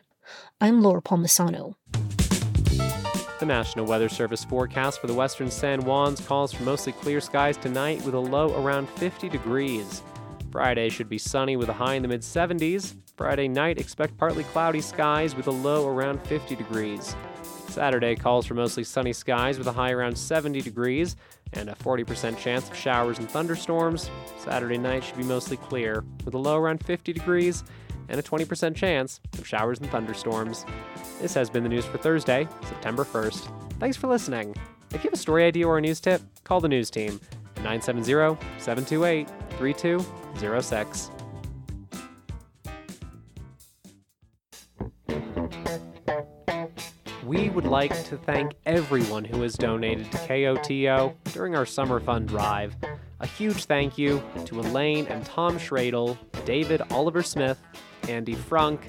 I'm 0.62 0.82
Laura 0.82 1.02
Palmisano. 1.02 1.76
The 3.42 3.48
National 3.48 3.88
Weather 3.88 4.08
Service 4.08 4.46
forecast 4.46 5.02
for 5.02 5.08
the 5.08 5.16
western 5.16 5.50
San 5.50 5.82
Juans 5.82 6.22
calls 6.22 6.54
for 6.54 6.62
mostly 6.62 6.94
clear 6.94 7.20
skies 7.20 7.58
tonight 7.58 8.00
with 8.06 8.14
a 8.14 8.20
low 8.20 8.56
around 8.64 8.88
50 8.88 9.30
degrees. 9.30 10.04
Friday 10.52 10.90
should 10.90 11.10
be 11.10 11.18
sunny 11.18 11.58
with 11.58 11.68
a 11.68 11.74
high 11.74 11.96
in 11.96 12.04
the 12.04 12.08
mid 12.08 12.22
70s. 12.22 12.96
Friday 13.18 13.48
night, 13.48 13.80
expect 13.80 14.16
partly 14.16 14.44
cloudy 14.44 14.80
skies 14.80 15.36
with 15.36 15.48
a 15.48 15.52
low 15.52 15.88
around 15.88 16.22
50 16.28 16.56
degrees. 16.56 17.16
Saturday 17.68 18.16
calls 18.16 18.46
for 18.46 18.54
mostly 18.54 18.84
sunny 18.84 19.12
skies 19.12 19.58
with 19.58 19.66
a 19.66 19.72
high 19.72 19.92
around 19.92 20.16
70 20.16 20.62
degrees 20.62 21.16
and 21.54 21.68
a 21.68 21.74
40% 21.74 22.38
chance 22.38 22.70
of 22.70 22.78
showers 22.78 23.18
and 23.18 23.28
thunderstorms. 23.28 24.12
Saturday 24.38 24.78
night 24.78 25.04
should 25.04 25.18
be 25.18 25.24
mostly 25.24 25.58
clear 25.58 26.04
with 26.26 26.36
a 26.36 26.38
low 26.38 26.58
around 26.58 26.86
50 26.86 27.12
degrees 27.12 27.64
and 28.10 28.20
a 28.20 28.24
20% 28.24 28.76
chance 28.76 29.20
of 29.38 29.48
showers 29.48 29.80
and 29.80 29.90
thunderstorms. 29.90 30.66
This 31.22 31.34
has 31.34 31.50
been 31.50 31.64
the 31.64 31.70
news 31.70 31.86
for 31.86 31.98
Thursday, 31.98 32.48
September 32.68 33.04
1st. 33.04 33.52
Thanks 33.80 33.98
for 33.98 34.08
listening. 34.08 34.56
If 34.94 35.04
you 35.04 35.10
have 35.10 35.14
a 35.14 35.18
story 35.18 35.44
idea 35.46 35.68
or 35.68 35.78
a 35.78 35.82
news 35.82 36.00
tip, 36.00 36.22
call 36.44 36.60
the 36.60 36.68
news 36.68 36.90
team 36.90 37.20
at 37.56 37.64
970 37.64 38.04
728 38.60 39.30
3206. 39.58 41.12
We 47.32 47.50
would 47.50 47.66
like 47.66 47.94
to 48.08 48.18
thank 48.18 48.56
everyone 48.66 49.24
who 49.24 49.42
has 49.44 49.54
donated 49.54 50.12
to 50.12 50.18
KOTO 50.18 51.16
during 51.32 51.56
our 51.56 51.66
summer 51.66 52.02
fund 52.02 52.28
drive. 52.28 52.76
A 53.22 53.26
huge 53.26 53.66
thank 53.66 53.98
you 53.98 54.22
to 54.46 54.60
Elaine 54.60 55.08
and 55.08 55.26
Tom 55.26 55.58
Schradel, 55.58 56.18
David 56.44 56.82
Oliver 56.92 57.24
Smith, 57.24 57.58
Andy 58.08 58.36
Frunk, 58.36 58.80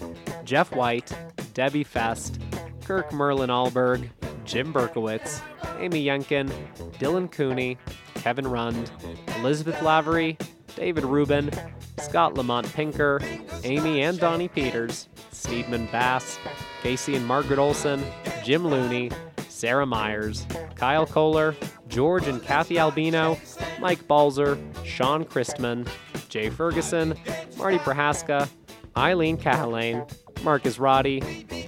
Jeff 0.45 0.75
White, 0.75 1.13
Debbie 1.55 1.85
Fest, 1.85 2.41
Kirk 2.85 3.13
Merlin 3.13 3.51
Alberg, 3.51 4.09
Jim 4.45 4.73
Berkowitz, 4.73 5.41
Amy 5.79 6.05
Yenkin, 6.05 6.51
Dylan 6.99 7.31
Cooney, 7.31 7.79
Kevin 8.15 8.47
Rund, 8.47 8.91
Elizabeth 9.39 9.81
Lavery, 9.83 10.37
David 10.77 11.05
Rubin, 11.05 11.51
Scott 11.99 12.35
Lamont 12.35 12.73
Pinker, 12.73 13.21
Amy 13.65 14.03
and 14.03 14.19
Donnie 14.19 14.49
Peters, 14.49 15.09
Steedman 15.33 15.91
Bass, 15.93 16.39
Casey 16.83 17.15
and 17.15 17.27
Margaret 17.27 17.59
Olson, 17.59 18.03
Jim 18.45 18.67
Looney, 18.67 19.11
Sarah 19.49 19.87
Myers, 19.87 20.47
Kyle 20.75 21.07
Kohler, 21.07 21.55
George 21.89 22.27
and 22.27 22.43
Kathy 22.43 22.79
Albino, 22.79 23.39
Mike 23.81 24.07
Balzer, 24.09 24.59
Sean 24.85 25.25
Christman, 25.25 25.87
Jay 26.29 26.49
Ferguson, 26.51 27.15
Marty 27.57 27.79
Prohaska, 27.79 28.49
Eileen 28.97 29.37
Cahalane, 29.37 30.11
Marcus 30.43 30.79
Roddy, 30.79 31.23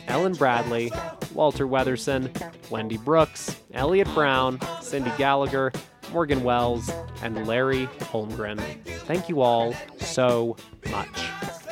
Ellen 0.08 0.34
Bradley, 0.34 0.92
Walter 1.32 1.66
Weatherson, 1.66 2.30
Wendy 2.70 2.96
Brooks, 2.96 3.60
Elliot 3.72 4.08
Brown, 4.14 4.58
Cindy 4.80 5.12
Gallagher, 5.16 5.72
Morgan 6.12 6.44
Wells, 6.44 6.90
and 7.22 7.46
Larry 7.46 7.86
Holmgren. 8.00 8.60
Thank 9.06 9.28
you 9.28 9.40
all 9.40 9.74
so 9.98 10.56
much. 10.90 11.63